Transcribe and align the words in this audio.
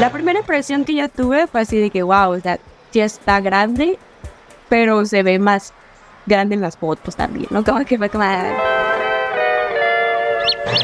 La 0.00 0.10
primera 0.10 0.40
impresión 0.40 0.84
que 0.84 0.94
yo 0.94 1.08
tuve 1.08 1.46
fue 1.46 1.60
así 1.60 1.78
de 1.78 1.90
que, 1.90 2.02
wow, 2.02 2.32
o 2.32 2.40
sea, 2.40 2.58
sí 2.90 3.00
está 3.00 3.40
grande, 3.40 3.96
pero 4.68 5.04
se 5.06 5.22
ve 5.22 5.38
más 5.38 5.72
grande 6.26 6.56
en 6.56 6.60
las 6.60 6.76
fotos 6.76 7.14
también, 7.14 7.46
¿no? 7.50 7.62
Como 7.62 7.84
que 7.84 7.96
fue 7.96 8.08
como... 8.08 8.24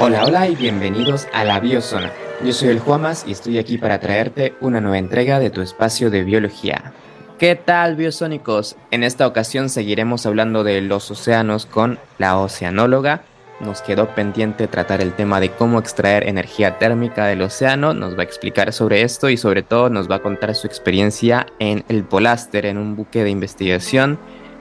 Hola, 0.01 0.25
hola 0.25 0.47
y 0.47 0.55
bienvenidos 0.55 1.27
a 1.33 1.43
la 1.43 1.59
Biozona. 1.59 2.13
Yo 2.45 2.53
soy 2.53 2.69
el 2.69 2.79
Juamas 2.79 3.25
y 3.27 3.33
estoy 3.33 3.59
aquí 3.59 3.79
para 3.79 3.99
traerte 3.99 4.55
una 4.61 4.81
nueva 4.81 4.99
entrega 4.99 5.41
de 5.41 5.51
tu 5.51 5.61
espacio 5.61 6.09
de 6.11 6.23
biología. 6.23 6.93
¿Qué 7.39 7.57
tal, 7.57 7.97
biosónicos? 7.97 8.77
En 8.93 9.03
esta 9.03 9.27
ocasión 9.27 9.71
seguiremos 9.71 10.25
hablando 10.25 10.63
de 10.63 10.83
los 10.83 11.11
océanos 11.11 11.67
con 11.67 11.99
la 12.19 12.39
oceanóloga. 12.39 13.25
Nos 13.61 13.83
quedó 13.83 14.15
pendiente 14.15 14.69
tratar 14.69 15.03
el 15.03 15.13
tema 15.13 15.39
de 15.39 15.51
cómo 15.51 15.79
extraer 15.79 16.27
energía 16.27 16.79
térmica 16.79 17.27
del 17.27 17.43
océano. 17.43 17.93
Nos 17.93 18.17
va 18.17 18.21
a 18.21 18.25
explicar 18.25 18.73
sobre 18.73 19.03
esto 19.03 19.29
y 19.29 19.37
sobre 19.37 19.63
todo 19.63 19.91
nos 19.91 20.11
va 20.11 20.17
a 20.17 20.23
contar 20.23 20.55
su 20.55 20.67
experiencia 20.67 21.47
en 21.59 21.85
el 21.89 22.05
Poláster, 22.05 22.65
en 22.65 22.79
un 22.79 22.97
buque 22.97 23.23
de 23.23 23.31
investigación. 23.31 24.19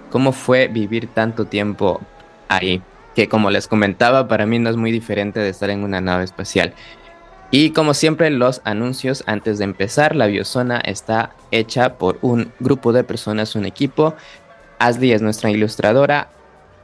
Cómo 0.09 0.33
fue 0.33 0.67
vivir 0.67 1.07
tanto 1.07 1.45
tiempo 1.45 2.01
ahí 2.49 2.81
que 3.15 3.29
como 3.29 3.49
les 3.51 3.67
comentaba, 3.67 4.27
para 4.27 4.45
mí 4.45 4.59
no 4.59 4.69
es 4.69 4.75
muy 4.75 4.91
diferente 4.91 5.39
de 5.39 5.49
estar 5.49 5.69
en 5.69 5.83
una 5.83 6.01
nave 6.01 6.23
espacial. 6.23 6.73
Y 7.51 7.71
como 7.71 7.93
siempre, 7.93 8.29
los 8.29 8.61
anuncios 8.63 9.23
antes 9.25 9.57
de 9.57 9.63
empezar, 9.63 10.15
la 10.15 10.27
biozona 10.27 10.79
está 10.79 11.31
hecha 11.51 11.97
por 11.97 12.19
un 12.21 12.51
grupo 12.59 12.93
de 12.93 13.03
personas, 13.03 13.55
un 13.55 13.65
equipo. 13.65 14.13
Ashley 14.77 15.11
es 15.11 15.21
nuestra 15.21 15.49
ilustradora, 15.49 16.29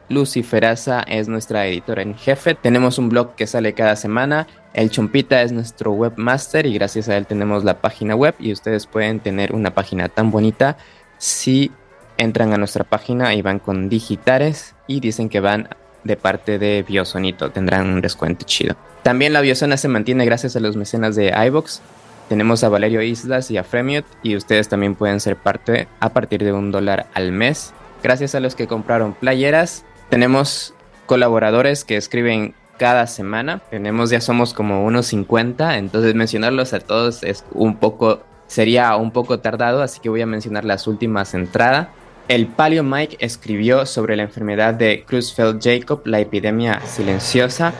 Lucy 0.09 0.43
Feraza 0.43 1.01
es 1.01 1.27
nuestra 1.27 1.65
editora 1.65 2.01
en 2.01 2.15
jefe. 2.15 2.55
Tenemos 2.55 2.97
un 2.97 3.09
blog 3.09 3.35
que 3.35 3.47
sale 3.47 3.73
cada 3.73 3.95
semana. 3.95 4.47
El 4.73 4.89
Chompita 4.89 5.41
es 5.41 5.51
nuestro 5.51 5.91
webmaster 5.93 6.65
y 6.65 6.73
gracias 6.73 7.09
a 7.09 7.17
él 7.17 7.25
tenemos 7.25 7.63
la 7.63 7.79
página 7.81 8.15
web 8.15 8.35
y 8.39 8.51
ustedes 8.51 8.85
pueden 8.85 9.19
tener 9.19 9.53
una 9.53 9.73
página 9.73 10.09
tan 10.09 10.31
bonita 10.31 10.77
si 11.17 11.71
entran 12.17 12.53
a 12.53 12.57
nuestra 12.57 12.83
página 12.83 13.33
y 13.33 13.41
van 13.41 13.59
con 13.59 13.89
digitares 13.89 14.75
y 14.87 14.99
dicen 14.99 15.29
que 15.29 15.39
van 15.39 15.69
de 16.03 16.17
parte 16.17 16.59
de 16.59 16.83
Biosonito. 16.87 17.51
Tendrán 17.51 17.87
un 17.87 18.01
descuento 18.01 18.45
chido. 18.45 18.75
También 19.03 19.33
la 19.33 19.41
Biosona 19.41 19.77
se 19.77 19.87
mantiene 19.87 20.25
gracias 20.25 20.55
a 20.55 20.59
los 20.59 20.75
mecenas 20.75 21.15
de 21.15 21.33
iBox. 21.47 21.81
Tenemos 22.29 22.63
a 22.63 22.69
Valerio 22.69 23.01
Islas 23.01 23.51
y 23.51 23.57
a 23.57 23.63
Fremiot 23.63 24.05
y 24.23 24.35
ustedes 24.35 24.67
también 24.67 24.95
pueden 24.95 25.19
ser 25.19 25.35
parte 25.35 25.87
a 25.99 26.09
partir 26.09 26.43
de 26.43 26.53
un 26.53 26.71
dólar 26.71 27.07
al 27.13 27.31
mes. 27.31 27.73
Gracias 28.01 28.35
a 28.35 28.39
los 28.39 28.55
que 28.55 28.67
compraron 28.67 29.13
playeras. 29.13 29.85
Tenemos 30.09 30.73
colaboradores 31.05 31.83
que 31.83 31.97
escriben 31.97 32.53
cada 32.77 33.07
semana. 33.07 33.61
Tenemos, 33.69 34.09
ya 34.09 34.21
somos 34.21 34.53
como 34.53 34.85
unos 34.85 35.07
50, 35.07 35.77
entonces 35.77 36.15
mencionarlos 36.15 36.73
a 36.73 36.79
todos 36.79 37.23
es 37.23 37.43
un 37.51 37.77
poco, 37.77 38.21
sería 38.47 38.95
un 38.95 39.11
poco 39.11 39.39
tardado, 39.39 39.81
así 39.81 39.99
que 39.99 40.09
voy 40.09 40.21
a 40.21 40.25
mencionar 40.25 40.65
las 40.65 40.87
últimas 40.87 41.33
entradas. 41.33 41.87
El 42.27 42.47
Paleo 42.47 42.83
Mike 42.83 43.17
escribió 43.19 43.85
sobre 43.85 44.15
la 44.15 44.23
enfermedad 44.23 44.73
de 44.73 45.05
Cruzfeld-Jacob, 45.05 46.01
la 46.05 46.19
epidemia 46.19 46.81
silenciosa. 46.81 47.73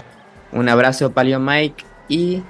Un 0.51 0.69
abrazo, 0.69 1.11
Paleo 1.11 1.39
Mike. 1.39 1.83
Y 2.07 2.43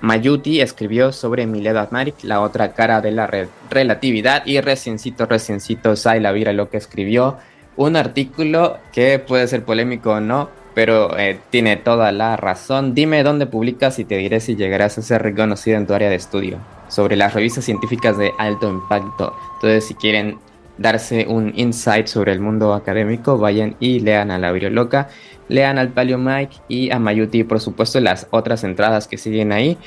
Mayuti 0.00 0.60
escribió 0.60 1.12
sobre 1.12 1.46
Mileva 1.46 1.86
Marik, 1.92 2.16
la 2.24 2.40
otra 2.40 2.72
cara 2.72 3.00
de 3.00 3.12
la 3.12 3.30
relatividad. 3.70 4.44
Y 4.44 4.60
reciencito, 4.60 5.24
reciencito, 5.26 5.94
Sai 5.94 6.20
Vira 6.32 6.52
lo 6.52 6.68
que 6.68 6.78
escribió. 6.78 7.38
Un 7.76 7.96
artículo 7.96 8.78
que 8.92 9.18
puede 9.18 9.48
ser 9.48 9.64
polémico 9.64 10.12
o 10.12 10.20
no, 10.20 10.48
pero 10.74 11.16
eh, 11.18 11.38
tiene 11.50 11.76
toda 11.76 12.12
la 12.12 12.36
razón. 12.36 12.94
Dime 12.94 13.22
dónde 13.22 13.46
publicas 13.46 13.98
y 13.98 14.04
te 14.04 14.16
diré 14.16 14.40
si 14.40 14.56
llegarás 14.56 14.98
a 14.98 15.02
ser 15.02 15.22
reconocido 15.22 15.78
en 15.78 15.86
tu 15.86 15.94
área 15.94 16.10
de 16.10 16.16
estudio. 16.16 16.58
Sobre 16.88 17.16
las 17.16 17.34
revistas 17.34 17.64
científicas 17.64 18.18
de 18.18 18.32
alto 18.38 18.68
impacto. 18.70 19.34
Entonces, 19.54 19.86
si 19.86 19.94
quieren 19.94 20.38
darse 20.78 21.26
un 21.28 21.52
insight 21.56 22.06
sobre 22.06 22.32
el 22.32 22.40
mundo 22.40 22.74
académico, 22.74 23.38
vayan 23.38 23.76
y 23.80 24.00
lean 24.00 24.30
a 24.30 24.38
la 24.38 24.52
Loca, 24.52 25.08
lean 25.48 25.78
al 25.78 25.90
Palio 25.90 26.18
Mike 26.18 26.56
y 26.68 26.90
a 26.90 26.98
Mayuti, 26.98 27.44
por 27.44 27.60
supuesto 27.60 28.00
las 28.00 28.26
otras 28.30 28.64
entradas 28.64 29.06
que 29.06 29.18
siguen 29.18 29.52
ahí. 29.52 29.78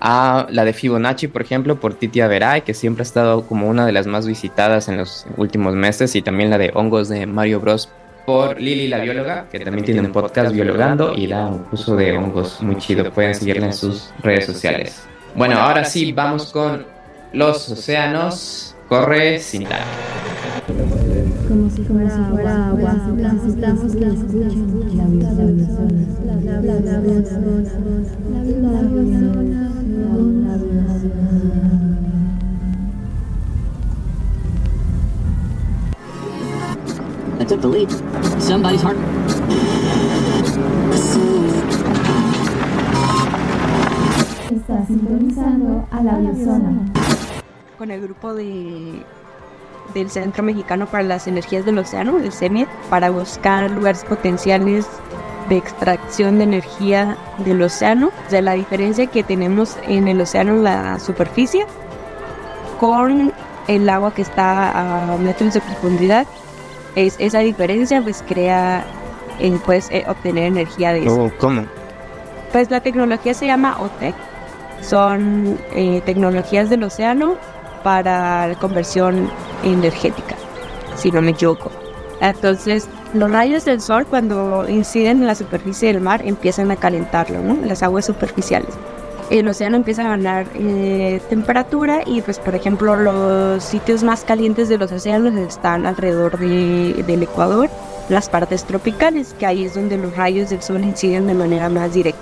A 0.00 0.46
la 0.50 0.64
de 0.64 0.72
Fibonacci, 0.72 1.28
por 1.28 1.42
ejemplo, 1.42 1.80
por 1.80 1.94
Titia 1.94 2.28
Veray, 2.28 2.62
que 2.62 2.74
siempre 2.74 3.02
ha 3.02 3.04
estado 3.04 3.46
como 3.46 3.68
una 3.68 3.86
de 3.86 3.92
las 3.92 4.06
más 4.06 4.26
visitadas 4.26 4.88
en 4.88 4.98
los 4.98 5.26
últimos 5.36 5.74
meses, 5.74 6.14
y 6.16 6.22
también 6.22 6.50
la 6.50 6.58
de 6.58 6.70
Hongos 6.74 7.08
de 7.08 7.26
Mario 7.26 7.60
Bros 7.60 7.88
por 8.26 8.60
Lili 8.60 8.88
la 8.88 8.98
bióloga, 8.98 9.46
que 9.50 9.60
también 9.60 9.84
tiene 9.84 10.00
un 10.00 10.12
podcast 10.12 10.52
biologando 10.52 11.14
y 11.14 11.28
da 11.28 11.46
un 11.46 11.60
curso 11.60 11.94
de 11.94 12.18
hongos 12.18 12.60
muy 12.60 12.76
chido. 12.76 13.10
Pueden 13.12 13.34
seguirla 13.34 13.66
en 13.66 13.72
sus 13.72 14.12
redes 14.20 14.46
sociales. 14.46 15.04
Bueno, 15.36 15.58
ahora 15.58 15.84
sí, 15.84 16.12
vamos 16.12 16.52
con 16.52 16.84
los 17.32 17.70
océanos. 17.70 18.74
Corre 18.88 19.38
sin 19.38 19.64
dar. 19.64 19.82
Como 21.48 21.70
si 21.70 21.82
fuera 21.82 22.26
agua, 22.68 22.92
necesitamos 23.14 23.94
que 23.94 24.06
escuchen 24.06 24.65
took 37.46 37.60
the 37.60 37.68
lead. 37.68 37.90
Somebody's 38.40 38.82
heart. 38.82 38.96
Está 44.50 44.86
sintonizando 44.86 45.86
a 45.90 46.02
la 46.02 46.18
biozona. 46.18 46.92
Con 47.78 47.90
el 47.90 48.00
grupo 48.00 48.34
de 48.34 49.04
del 49.94 50.10
Centro 50.10 50.42
Mexicano 50.42 50.86
para 50.86 51.04
las 51.04 51.26
Energías 51.26 51.64
del 51.64 51.78
Océano, 51.78 52.18
el 52.18 52.32
CEMIET, 52.32 52.68
para 52.90 53.10
buscar 53.10 53.70
lugares 53.70 54.04
potenciales 54.04 54.86
de 55.48 55.56
extracción 55.56 56.38
de 56.38 56.44
energía 56.44 57.16
del 57.38 57.62
océano, 57.62 58.10
de 58.30 58.42
la 58.42 58.54
diferencia 58.54 59.06
que 59.06 59.22
tenemos 59.22 59.76
en 59.86 60.08
el 60.08 60.20
océano 60.20 60.54
en 60.54 60.64
la 60.64 60.98
superficie 60.98 61.66
con 62.80 63.32
el 63.68 63.88
agua 63.88 64.12
que 64.12 64.22
está 64.22 65.12
a 65.14 65.16
metros 65.18 65.54
de 65.54 65.60
profundidad. 65.60 66.26
Es, 66.96 67.14
esa 67.18 67.40
diferencia 67.40 68.02
pues 68.02 68.24
crea, 68.26 68.84
eh, 69.38 69.56
pues, 69.64 69.88
eh, 69.90 70.04
obtener 70.08 70.44
energía 70.44 70.92
de 70.92 71.04
eso. 71.04 71.30
¿Cómo? 71.38 71.66
Pues 72.52 72.70
la 72.70 72.80
tecnología 72.80 73.34
se 73.34 73.46
llama 73.46 73.76
OTEC. 73.80 74.14
Son 74.80 75.58
eh, 75.74 76.02
tecnologías 76.04 76.68
del 76.68 76.82
océano 76.82 77.36
para 77.82 78.54
conversión 78.60 79.30
energética, 79.62 80.34
si 80.96 81.10
no 81.10 81.22
me 81.22 81.30
equivoco. 81.30 81.70
Entonces, 82.20 82.88
los 83.14 83.30
rayos 83.30 83.64
del 83.64 83.80
sol 83.80 84.06
cuando 84.06 84.68
inciden 84.68 85.20
en 85.20 85.26
la 85.26 85.34
superficie 85.34 85.92
del 85.92 86.02
mar 86.02 86.22
empiezan 86.24 86.70
a 86.70 86.76
calentarlo, 86.76 87.40
¿no? 87.40 87.56
Las 87.64 87.82
aguas 87.82 88.06
superficiales. 88.06 88.70
El 89.28 89.48
océano 89.48 89.76
empieza 89.76 90.02
a 90.02 90.08
ganar 90.08 90.46
eh, 90.54 91.20
temperatura 91.28 92.02
y 92.06 92.20
pues 92.20 92.38
por 92.38 92.54
ejemplo 92.54 92.94
los 92.94 93.64
sitios 93.64 94.04
más 94.04 94.22
calientes 94.22 94.68
de 94.68 94.78
los 94.78 94.92
océanos 94.92 95.34
están 95.34 95.84
alrededor 95.84 96.38
del 96.38 97.22
Ecuador, 97.22 97.68
las 98.08 98.28
partes 98.28 98.64
tropicales, 98.64 99.34
que 99.36 99.46
ahí 99.46 99.64
es 99.64 99.74
donde 99.74 99.98
los 99.98 100.16
rayos 100.16 100.50
del 100.50 100.62
sol 100.62 100.84
inciden 100.84 101.26
de 101.26 101.34
manera 101.34 101.68
más 101.68 101.92
directa. 101.92 102.20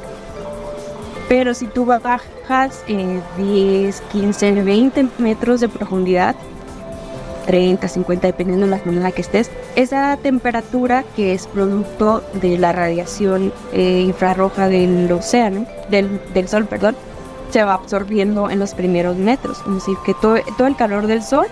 Pero 1.28 1.52
si 1.52 1.66
tú 1.66 1.84
bajas 1.84 2.82
eh, 2.88 3.20
10, 3.36 4.00
15, 4.00 4.62
20 4.62 5.06
metros 5.18 5.60
de 5.60 5.68
profundidad, 5.68 6.34
30, 7.46 7.86
50, 7.88 8.26
dependiendo 8.26 8.66
de 8.66 8.70
la 8.70 8.78
zona 8.78 8.96
en 8.96 9.02
la 9.02 9.12
que 9.12 9.22
estés, 9.22 9.50
esa 9.76 10.16
temperatura 10.16 11.04
que 11.16 11.34
es 11.34 11.46
producto 11.46 12.22
de 12.34 12.58
la 12.58 12.72
radiación 12.72 13.52
eh, 13.72 14.00
infrarroja 14.00 14.68
del 14.68 15.10
océano, 15.12 15.66
del, 15.90 16.20
del, 16.32 16.48
sol, 16.48 16.66
perdón, 16.66 16.96
se 17.50 17.62
va 17.62 17.74
absorbiendo 17.74 18.50
en 18.50 18.58
los 18.58 18.74
primeros 18.74 19.16
metros. 19.16 19.58
Es 19.66 19.74
decir, 19.74 19.96
que 20.04 20.14
todo, 20.14 20.36
todo 20.56 20.66
el 20.66 20.76
calor 20.76 21.06
del 21.06 21.22
sol 21.22 21.46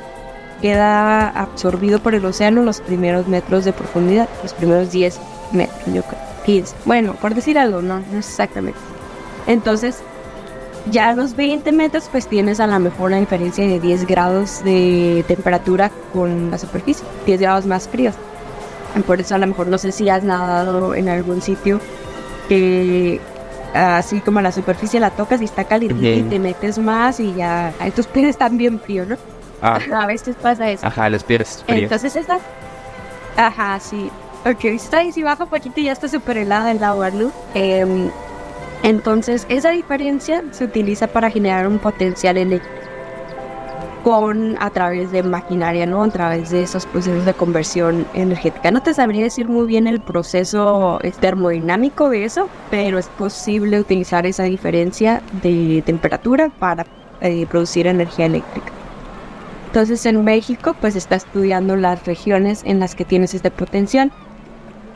queda 0.61 1.29
absorbido 1.29 1.99
por 1.99 2.15
el 2.15 2.25
océano 2.25 2.62
los 2.62 2.81
primeros 2.81 3.27
metros 3.27 3.65
de 3.65 3.73
profundidad, 3.73 4.29
los 4.43 4.55
primeros 4.55 4.93
10 4.93 5.21
metros, 5.53 5.81
yo 5.87 6.03
creo, 6.03 6.21
15. 6.47 6.77
Bueno, 6.85 7.15
por 7.15 7.35
decir 7.35 7.59
algo, 7.59 7.83
no, 7.83 8.00
no 8.00 8.19
exactamente. 8.19 8.79
Entonces, 9.47 10.03
ya 10.90 11.11
a 11.11 11.14
los 11.14 11.37
20 11.37 11.70
metros, 11.73 12.08
pues 12.11 12.26
tienes 12.26 12.61
a 12.61 12.67
lo 12.67 12.79
mejor 12.79 13.11
una 13.11 13.20
diferencia 13.20 13.67
de 13.67 13.79
10 13.81 14.06
grados 14.06 14.64
de 14.64 15.25
temperatura 15.29 15.90
con 16.12 16.50
la 16.50 16.58
superficie, 16.58 17.05
10 17.26 17.40
grados 17.40 17.67
más 17.67 17.88
fríos. 17.88 18.14
Por 19.06 19.20
eso 19.20 19.34
a 19.34 19.38
lo 19.38 19.46
mejor 19.46 19.69
no 19.69 19.79
sé 19.79 19.93
si 19.93 20.08
has 20.08 20.23
nadado 20.23 20.94
en 20.94 21.08
algún 21.08 21.40
sitio 21.40 21.81
que 22.49 23.20
así 23.73 24.20
como 24.20 24.40
la 24.43 24.52
superficie 24.52 25.00
la 25.00 25.11
tocas 25.11 25.40
y 25.40 25.44
está 25.44 25.64
caliente 25.64 26.17
y 26.17 26.23
te 26.25 26.38
metes 26.38 26.79
más 26.79 27.19
y 27.20 27.32
ya 27.35 27.73
tus 27.96 28.06
pies 28.06 28.28
están 28.28 28.58
bien 28.58 28.78
fríos, 28.81 29.08
¿no? 29.08 29.17
Ah. 29.62 29.78
A 30.02 30.06
veces 30.06 30.37
pasa 30.37 30.70
eso. 30.70 30.87
Ajá, 30.87 31.08
los 31.08 31.25
pies 31.25 31.62
fríos. 31.67 31.85
Entonces 31.85 32.17
esta... 32.17 32.38
Ajá, 33.37 33.81
sí. 33.81 34.11
Ok, 34.44 34.64
está 34.64 34.99
ahí 34.99 35.12
si 35.12 35.23
baja 35.23 35.44
un 35.44 35.50
poquito 35.50 35.81
y 35.81 35.85
ya 35.85 35.93
está 35.93 36.08
súper 36.08 36.37
helada 36.37 36.73
el 36.73 36.82
agua, 36.85 37.11
¿no? 37.11 37.31
Eh, 37.55 38.11
Entonces, 38.82 39.46
esa 39.49 39.70
diferencia 39.70 40.43
se 40.50 40.64
utiliza 40.64 41.06
para 41.06 41.31
generar 41.31 41.69
un 41.69 41.79
potencial 41.79 42.37
eléctrico 42.37 42.82
con 44.02 44.56
a 44.61 44.70
través 44.70 45.12
de 45.12 45.23
maquinaria, 45.23 45.87
¿no? 45.87 46.02
A 46.02 46.08
través 46.08 46.50
de 46.50 46.62
esos 46.62 46.87
procesos 46.87 47.25
de 47.25 47.34
conversión 47.34 48.05
energética. 48.14 48.70
No 48.70 48.82
te 48.82 48.94
sabría 48.94 49.23
decir 49.23 49.49
muy 49.49 49.67
bien 49.67 49.87
el 49.87 50.00
proceso 50.00 50.99
termodinámico 51.20 52.11
de 52.11 52.25
eso, 52.25 52.49
pero 52.70 52.99
es 52.99 53.06
posible 53.06 53.79
utilizar 53.79 54.26
esa 54.26 54.43
diferencia 54.43 55.23
de 55.43 55.82
temperatura 55.87 56.50
para 56.58 56.85
eh, 57.20 57.46
producir 57.46 57.87
energía 57.87 58.26
eléctrica. 58.26 58.73
Entonces 59.67 60.05
en 60.05 60.23
México 60.25 60.75
pues 60.81 60.96
está 60.96 61.17
estudiando 61.17 61.76
las 61.76 62.05
regiones 62.05 62.62
en 62.67 62.81
las 62.81 62.94
que 62.94 63.05
tienes 63.05 63.35
este 63.35 63.50
potencial 63.50 64.12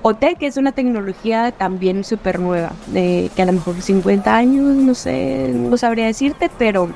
OTEC 0.09 0.43
es 0.43 0.57
una 0.57 0.71
tecnología 0.71 1.51
también 1.51 2.05
súper 2.05 2.39
nueva, 2.39 2.71
que 2.93 3.31
a 3.37 3.45
lo 3.45 3.53
mejor 3.53 3.83
50 3.83 4.37
años, 4.37 4.65
no 4.65 4.95
sé, 4.95 5.51
no 5.53 5.77
sabría 5.77 6.07
decirte, 6.07 6.49
pero 6.59 6.91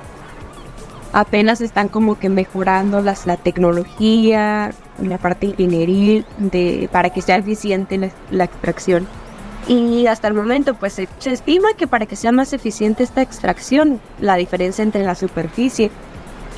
apenas 1.13 1.61
están 1.61 1.89
como 1.89 2.21
que 2.21 2.29
mejorando 2.29 3.01
las, 3.01 3.27
la 3.27 3.37
tecnología, 3.37 4.71
la 5.03 5.19
parte 5.19 5.47
ingenieril 5.47 6.25
de, 6.39 6.89
para 6.93 7.11
que 7.11 7.21
sea 7.21 7.39
eficiente 7.39 8.13
la, 8.31 8.45
extracción. 8.45 9.09
Y 9.67 10.07
hasta 10.07 10.29
el 10.29 10.35
momento, 10.35 10.75
pues 10.75 10.93
se, 10.93 11.09
se, 11.19 11.33
estima 11.33 11.71
que 11.77 11.89
para 11.89 12.07
que 12.07 12.15
sea 12.15 12.31
más 12.31 12.53
eficiente 12.53 13.03
esta 13.03 13.23
extracción, 13.23 14.01
la 14.21 14.37
diferencia 14.37 14.85
entre 14.85 15.03
la 15.03 15.17
superficie 15.17 15.91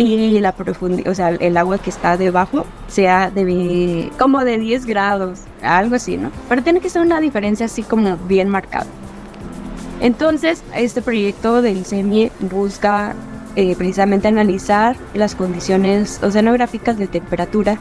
y 0.03 0.41
la 0.41 0.53
profundidad, 0.53 1.11
o 1.11 1.15
sea, 1.15 1.31
el 1.31 1.57
agua 1.57 1.79
que 1.79 1.91
está 1.91 2.17
debajo 2.17 2.67
sea 2.89 3.31
de 3.31 4.11
como 4.19 4.45
de 4.45 4.59
10 4.59 4.87
grados, 4.87 5.41
algo 5.63 5.97
así, 5.97 6.17
¿no? 6.17 6.31
Pero 6.49 6.63
tiene 6.63 6.81
que 6.81 6.91
ser 6.91 7.03
una 7.03 7.21
diferencia 7.21 7.67
así 7.67 7.83
como 7.83 8.17
bien 8.17 8.49
marcada. 8.49 8.87
Entonces, 10.01 10.63
este 10.75 11.01
proyecto 11.01 11.63
del 11.63 11.85
CEMIE 11.85 12.33
busca 12.41 13.15
eh, 13.55 13.77
precisamente 13.77 14.29
analizar 14.29 14.97
las 15.15 15.35
condiciones 15.35 16.21
oceanográficas 16.23 16.99
de 16.99 17.07
temperatura 17.07 17.79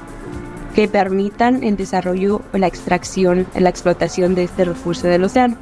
que 0.75 0.87
permitan 0.87 1.63
el 1.63 1.75
desarrollo, 1.75 2.41
la 2.53 2.67
extracción, 2.67 3.47
la 3.55 3.69
explotación 3.69 4.35
de 4.35 4.43
este 4.43 4.65
recurso 4.65 5.07
del 5.07 5.23
océano 5.23 5.57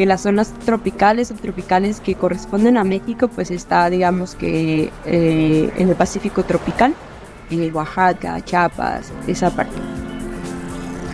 que 0.00 0.06
las 0.06 0.22
zonas 0.22 0.54
tropicales, 0.64 1.28
subtropicales 1.28 2.00
que 2.00 2.14
corresponden 2.14 2.78
a 2.78 2.84
México, 2.84 3.28
pues 3.28 3.50
está, 3.50 3.90
digamos 3.90 4.34
que 4.34 4.90
eh, 5.04 5.70
en 5.76 5.90
el 5.90 5.94
Pacífico 5.94 6.42
tropical, 6.42 6.94
en 7.50 7.76
Oaxaca, 7.76 8.42
Chiapas, 8.42 9.12
esa 9.26 9.50
parte. 9.50 9.76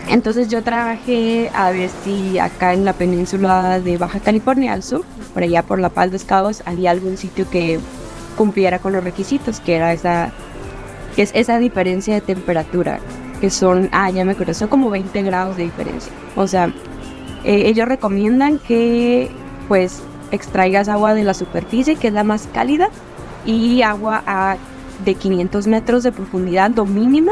Entonces 0.07 0.47
yo 0.47 0.63
trabajé 0.63 1.51
a 1.53 1.71
ver 1.71 1.89
si 2.05 2.39
acá 2.39 2.71
en 2.71 2.85
la 2.85 2.93
península 2.93 3.81
de 3.81 3.97
Baja 3.97 4.21
California 4.21 4.71
al 4.71 4.83
sur, 4.83 5.03
por 5.33 5.43
allá 5.43 5.63
por 5.63 5.79
La 5.79 5.89
Paz 5.89 6.11
de 6.11 6.61
había 6.63 6.91
algún 6.91 7.17
sitio 7.17 7.45
que 7.49 7.81
cumpliera 8.37 8.79
con 8.79 8.93
los 8.93 9.03
requisitos, 9.03 9.59
que 9.59 9.75
era 9.75 9.91
esa, 9.91 10.31
que 11.13 11.23
es 11.23 11.31
esa 11.33 11.59
diferencia 11.59 12.13
de 12.13 12.21
temperatura, 12.21 13.01
que 13.41 13.49
son, 13.49 13.89
ah, 13.91 14.09
ya 14.11 14.23
me 14.23 14.31
acuerdo, 14.31 14.53
son 14.53 14.69
como 14.69 14.89
20 14.89 15.23
grados 15.23 15.57
de 15.57 15.63
diferencia. 15.63 16.13
O 16.37 16.47
sea, 16.47 16.71
eh, 17.47 17.69
ellos 17.69 17.87
recomiendan 17.87 18.59
que 18.59 19.31
pues 19.69 20.03
extraigas 20.31 20.89
agua 20.89 21.13
de 21.13 21.23
la 21.23 21.33
superficie, 21.33 21.95
que 21.95 22.09
es 22.09 22.13
la 22.13 22.25
más 22.25 22.49
cálida, 22.53 22.89
y 23.45 23.81
agua 23.83 24.57
de 25.05 25.15
500 25.15 25.65
metros 25.67 26.03
de 26.03 26.11
profundidad, 26.11 26.71
lo 26.75 26.85
mínimo, 26.85 27.31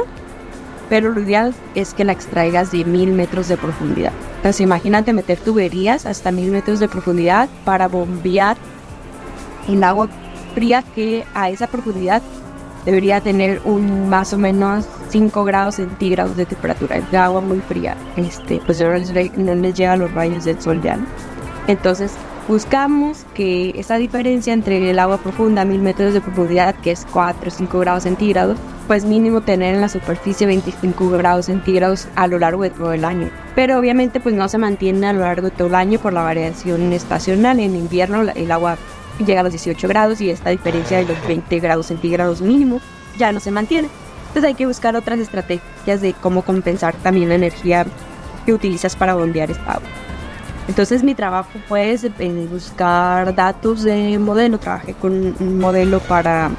pero 0.88 1.10
lo 1.10 1.20
ideal 1.20 1.54
es 1.74 1.94
que 1.94 2.06
la 2.06 2.14
extraigas 2.14 2.72
de 2.72 2.86
1000 2.86 3.12
metros 3.12 3.50
de 3.50 3.58
profundidad. 3.58 4.14
Entonces 4.38 4.62
imagínate 4.62 5.12
meter 5.12 5.38
tuberías 5.38 6.06
hasta 6.06 6.32
1000 6.32 6.50
metros 6.50 6.80
de 6.80 6.88
profundidad 6.88 7.50
para 7.66 7.90
bombear 7.90 8.56
el 9.68 9.84
agua 9.84 10.08
fría 10.54 10.82
que 10.82 11.26
a 11.34 11.50
esa 11.50 11.68
profundidad 11.68 12.22
debería 12.86 13.22
tener 13.22 13.62
un 13.66 14.10
más 14.10 14.34
o 14.34 14.38
menos 14.38 14.86
5 15.10 15.44
grados 15.44 15.76
centígrados 15.76 16.38
de 16.38 16.46
temperatura. 16.46 16.98
Es 16.98 17.14
agua 17.14 17.42
muy 17.42 17.60
fría. 17.60 17.98
Este, 18.16 18.62
pues 18.66 18.80
no 18.82 18.94
les, 18.94 19.38
no 19.38 19.56
les 19.56 19.74
llegan 19.74 20.00
los 20.00 20.12
rayos 20.14 20.46
del 20.46 20.62
sol 20.62 20.82
ya. 20.82 21.00
Entonces 21.68 22.12
buscamos 22.48 23.26
que 23.34 23.72
esa 23.76 23.98
diferencia 23.98 24.54
entre 24.54 24.90
el 24.90 25.00
agua 25.00 25.18
profunda 25.18 25.64
a 25.64 25.66
1000 25.66 25.82
metros 25.82 26.14
de 26.14 26.22
profundidad, 26.22 26.76
que 26.76 26.92
es 26.92 27.06
4 27.12 27.48
o 27.48 27.52
5 27.52 27.80
grados 27.80 28.04
centígrados, 28.04 28.58
pues 28.88 29.04
mínimo 29.04 29.42
tener 29.42 29.74
en 29.74 29.82
la 29.82 29.90
superficie 29.90 30.46
25 30.46 31.10
grados 31.10 31.48
centígrados 31.48 32.08
a 32.16 32.28
lo 32.28 32.38
largo 32.38 32.62
de 32.62 32.70
todo 32.70 32.94
el 32.94 33.04
año. 33.04 33.30
Pero 33.56 33.80
obviamente 33.80 34.20
pues 34.20 34.36
no 34.36 34.48
se 34.48 34.60
mantiene 34.60 35.08
a 35.08 35.14
lo 35.14 35.22
largo 35.22 35.50
de 35.50 35.56
todo 35.56 35.70
el 35.70 35.76
año 35.76 35.98
por 35.98 36.14
la 36.14 36.22
variación 36.22 36.94
estacional. 36.94 37.60
En 37.60 37.76
invierno 37.76 38.22
el 38.22 38.52
agua 38.52 38.78
llega 39.20 39.42
a 39.42 39.44
los 39.44 39.54
18 39.54 39.88
grados 39.88 40.22
y 40.22 40.30
esta 40.30 40.50
diferencia 40.50 40.98
de 40.98 41.06
los 41.06 41.28
20 41.28 41.60
grados 41.60 41.88
centígrados 41.88 42.42
mínimo 42.42 42.82
ya 43.18 43.32
no 43.32 43.40
se 43.40 43.52
mantiene. 43.52 43.90
Entonces 44.28 44.44
hay 44.50 44.56
que 44.56 44.66
buscar 44.66 44.96
otras 44.96 45.20
estrategias 45.20 46.02
de 46.02 46.14
cómo 46.14 46.42
compensar 46.42 46.94
también 46.96 47.30
la 47.30 47.36
energía 47.36 47.86
que 48.46 48.54
utilizas 48.54 48.96
para 48.96 49.16
bombear 49.16 49.50
esta 49.50 49.74
agua. 49.74 49.90
Entonces 50.68 51.04
mi 51.04 51.16
trabajo 51.16 51.52
fue 51.68 51.98
buscar 52.52 53.34
datos 53.36 53.84
de 53.84 54.18
modelo. 54.20 54.58
Trabajé 54.58 54.94
con 54.94 55.36
un 55.40 55.60
modelo 55.60 56.00
para 56.00 56.52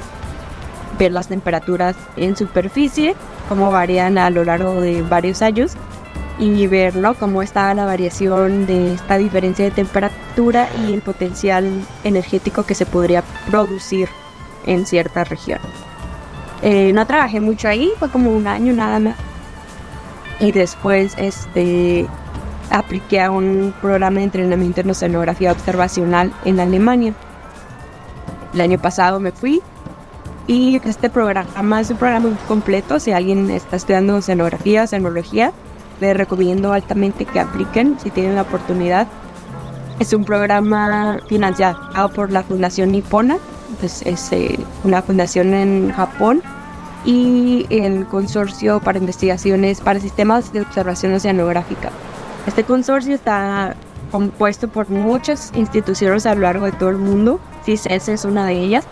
ver 0.97 1.11
las 1.11 1.27
temperaturas 1.27 1.95
en 2.15 2.35
superficie, 2.35 3.15
cómo 3.49 3.69
varían 3.69 4.17
a 4.17 4.29
lo 4.29 4.43
largo 4.43 4.81
de 4.81 5.03
varios 5.03 5.41
años 5.41 5.73
y 6.39 6.67
ver 6.67 6.93
cómo 7.19 7.41
está 7.41 7.73
la 7.73 7.85
variación 7.85 8.65
de 8.65 8.93
esta 8.93 9.17
diferencia 9.17 9.65
de 9.65 9.71
temperatura 9.71 10.69
y 10.85 10.93
el 10.93 11.01
potencial 11.01 11.69
energético 12.03 12.63
que 12.63 12.75
se 12.75 12.85
podría 12.85 13.23
producir 13.49 14.09
en 14.65 14.85
cierta 14.85 15.23
región. 15.23 15.59
Eh, 16.61 16.91
no 16.93 17.05
trabajé 17.05 17.39
mucho 17.39 17.67
ahí, 17.67 17.91
fue 17.99 18.09
como 18.09 18.31
un 18.31 18.47
año 18.47 18.73
nada 18.73 18.99
más. 18.99 19.15
Y 20.39 20.51
después 20.51 21.15
este, 21.17 22.07
apliqué 22.69 23.21
a 23.21 23.31
un 23.31 23.73
programa 23.81 24.17
de 24.17 24.25
entrenamiento 24.25 24.81
en 24.81 24.89
oceanografía 24.91 25.51
observacional 25.51 26.31
en 26.45 26.59
Alemania. 26.59 27.13
El 28.53 28.61
año 28.61 28.79
pasado 28.79 29.19
me 29.19 29.31
fui 29.31 29.61
y 30.45 30.79
este 30.83 31.09
programa 31.09 31.81
es 31.81 31.89
un 31.89 31.97
programa 31.97 32.37
completo. 32.47 32.99
Si 32.99 33.11
alguien 33.11 33.49
está 33.49 33.75
estudiando 33.75 34.15
oceanografía, 34.15 34.83
oceanología, 34.83 35.51
les 35.99 36.15
recomiendo 36.15 36.73
altamente 36.73 37.25
que 37.25 37.39
apliquen 37.39 37.99
si 37.99 38.09
tienen 38.09 38.35
la 38.35 38.43
oportunidad. 38.43 39.07
Es 39.99 40.13
un 40.13 40.25
programa 40.25 41.19
financiado 41.27 42.09
por 42.13 42.31
la 42.31 42.43
Fundación 42.43 42.91
Nippona, 42.91 43.37
pues 43.79 44.01
es 44.03 44.31
eh, 44.31 44.59
una 44.83 45.01
fundación 45.01 45.53
en 45.53 45.91
Japón 45.91 46.41
y 47.05 47.65
el 47.69 48.05
Consorcio 48.05 48.79
para 48.79 48.99
Investigaciones 48.99 49.81
para 49.81 49.99
Sistemas 49.99 50.53
de 50.53 50.61
Observación 50.61 51.13
Oceanográfica. 51.13 51.89
Este 52.45 52.63
consorcio 52.63 53.15
está 53.15 53.75
compuesto 54.11 54.67
por 54.67 54.89
muchas 54.89 55.51
instituciones 55.55 56.25
a 56.25 56.35
lo 56.35 56.41
largo 56.41 56.65
de 56.65 56.71
todo 56.71 56.89
el 56.89 56.97
mundo, 56.97 57.39
CISES 57.65 58.07
es 58.09 58.25
una 58.25 58.45
de 58.45 58.53
ellas, 58.53 58.85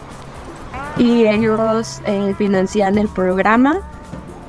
y 0.97 1.25
ellos 1.25 2.01
eh, 2.05 2.33
financian 2.37 2.97
el 2.97 3.07
programa, 3.07 3.79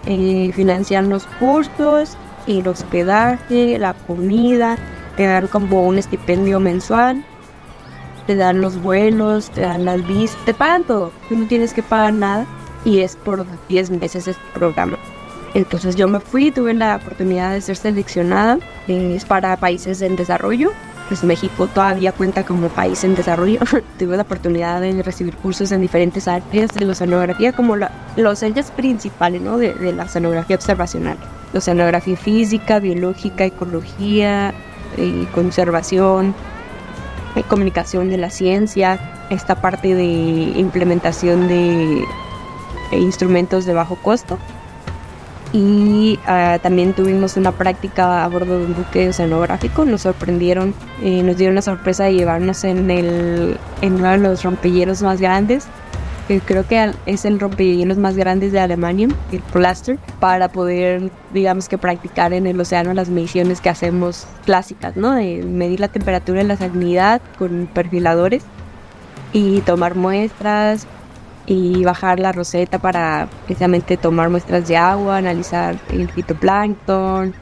eh, 0.06 0.50
financian 0.54 1.08
los 1.08 1.26
cursos, 1.38 2.16
el 2.46 2.68
hospedaje, 2.68 3.78
la 3.78 3.94
comida, 3.94 4.76
te 5.16 5.26
dan 5.26 5.46
como 5.48 5.86
un 5.86 5.98
estipendio 5.98 6.60
mensual, 6.60 7.24
te 8.26 8.36
dan 8.36 8.60
los 8.60 8.80
vuelos, 8.80 9.50
te 9.50 9.62
dan 9.62 9.84
las 9.84 10.06
visas, 10.06 10.36
te 10.44 10.54
pagan 10.54 10.84
todo, 10.84 11.12
tú 11.28 11.36
no 11.36 11.46
tienes 11.46 11.72
que 11.72 11.82
pagar 11.82 12.12
nada 12.12 12.46
y 12.84 13.00
es 13.00 13.16
por 13.16 13.46
10 13.68 13.90
meses 13.90 14.28
este 14.28 14.42
programa. 14.54 14.98
Entonces 15.54 15.96
yo 15.96 16.06
me 16.06 16.20
fui, 16.20 16.50
tuve 16.50 16.74
la 16.74 16.96
oportunidad 16.96 17.52
de 17.52 17.60
ser 17.60 17.76
seleccionada, 17.76 18.58
es 18.88 19.24
para 19.24 19.56
países 19.56 20.02
en 20.02 20.14
desarrollo, 20.16 20.70
pues 21.08 21.24
México 21.24 21.66
todavía 21.68 22.12
cuenta 22.12 22.44
como 22.44 22.68
país 22.68 23.04
en 23.04 23.14
desarrollo. 23.14 23.60
tuve 23.98 24.16
la 24.16 24.22
oportunidad 24.22 24.80
de 24.80 25.02
recibir 25.02 25.34
cursos 25.36 25.72
en 25.72 25.80
diferentes 25.80 26.28
áreas 26.28 26.72
de 26.74 26.84
la 26.84 26.92
oceanografía, 26.92 27.52
como 27.52 27.76
los 28.16 28.42
ejes 28.42 28.70
principales 28.72 29.40
¿no? 29.40 29.56
de, 29.56 29.72
de 29.74 29.92
la 29.92 30.04
oceanografía 30.04 30.56
observacional 30.56 31.16
oceanografía 31.54 32.16
física, 32.16 32.78
biológica, 32.80 33.44
ecología, 33.44 34.52
eh, 34.96 35.26
conservación, 35.34 36.34
eh, 37.34 37.42
comunicación 37.42 38.10
de 38.10 38.18
la 38.18 38.30
ciencia, 38.30 39.26
esta 39.30 39.60
parte 39.60 39.94
de 39.94 40.04
implementación 40.04 41.48
de 41.48 42.04
instrumentos 42.92 43.64
de 43.64 43.74
bajo 43.74 43.96
costo. 43.96 44.38
Y 45.52 46.18
ah, 46.26 46.58
también 46.62 46.92
tuvimos 46.92 47.36
una 47.36 47.52
práctica 47.52 48.24
a 48.24 48.28
bordo 48.28 48.58
de 48.58 48.66
un 48.66 48.74
buque 48.74 49.08
oceanográfico. 49.08 49.84
Nos 49.84 50.02
sorprendieron, 50.02 50.74
eh, 51.02 51.22
nos 51.22 51.36
dieron 51.36 51.54
la 51.54 51.62
sorpresa 51.62 52.04
de 52.04 52.14
llevarnos 52.14 52.64
en, 52.64 52.90
el, 52.90 53.56
en 53.80 53.94
uno 53.94 54.10
de 54.10 54.18
los 54.18 54.42
rompehielos 54.42 55.02
más 55.02 55.20
grandes 55.20 55.66
que 56.26 56.40
creo 56.40 56.66
que 56.66 56.92
es 57.06 57.24
el 57.24 57.38
rompehielos 57.38 57.98
más 57.98 58.16
grande 58.16 58.50
de 58.50 58.58
Alemania, 58.58 59.08
el 59.30 59.40
Plaster, 59.40 59.98
para 60.18 60.48
poder, 60.48 61.10
digamos 61.32 61.68
que 61.68 61.78
practicar 61.78 62.32
en 62.32 62.46
el 62.46 62.60
océano 62.60 62.92
las 62.94 63.08
mediciones 63.08 63.60
que 63.60 63.68
hacemos 63.68 64.26
clásicas, 64.44 64.96
¿no? 64.96 65.12
De 65.12 65.42
medir 65.42 65.80
la 65.80 65.88
temperatura 65.88 66.38
de 66.38 66.44
la 66.48 66.56
salinidad 66.56 67.20
con 67.38 67.68
perfiladores 67.72 68.44
y 69.32 69.60
tomar 69.60 69.94
muestras 69.94 70.86
y 71.46 71.84
bajar 71.84 72.18
la 72.18 72.32
roseta 72.32 72.78
para 72.78 73.28
precisamente 73.44 73.96
tomar 73.96 74.28
muestras 74.30 74.66
de 74.66 74.76
agua, 74.76 75.18
analizar 75.18 75.78
el 75.90 76.10
fitoplancton, 76.10 77.34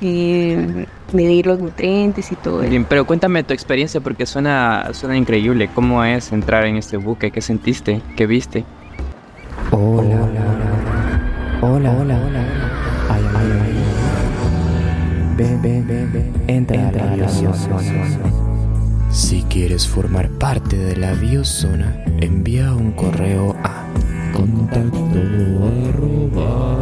eh, 0.00 0.86
medir 1.14 1.46
los 1.46 1.58
nutrientes 1.58 2.30
y 2.32 2.36
todo 2.36 2.60
Bien, 2.60 2.84
pero 2.84 3.04
cuéntame 3.04 3.42
tu 3.44 3.52
experiencia 3.52 4.00
porque 4.00 4.26
suena, 4.26 4.90
suena 4.92 5.16
increíble. 5.16 5.70
¿Cómo 5.74 6.04
es 6.04 6.32
entrar 6.32 6.66
en 6.66 6.76
este 6.76 6.96
buque? 6.96 7.30
¿Qué 7.30 7.40
sentiste? 7.40 8.00
¿Qué 8.16 8.26
viste? 8.26 8.64
Hola, 9.70 10.22
hola, 10.22 10.44
hola, 11.62 11.90
hola, 11.92 12.20
hola. 12.26 12.44
Ay, 13.08 13.24
ay, 13.34 13.52
ay. 13.62 13.70
Ven, 15.36 15.62
ven, 15.62 15.86
ven, 15.86 16.12
ven. 16.12 16.32
Entra, 16.48 16.88
a 16.88 17.16
la 17.16 17.28
Si 19.10 19.42
quieres 19.44 19.86
formar 19.86 20.28
parte 20.30 20.76
de 20.76 20.96
la 20.96 21.12
biozona, 21.14 22.04
envía 22.20 22.72
un 22.74 22.92
correo 22.92 23.56
a 23.62 23.84
contacto 24.32 24.98
arroba 25.88 26.80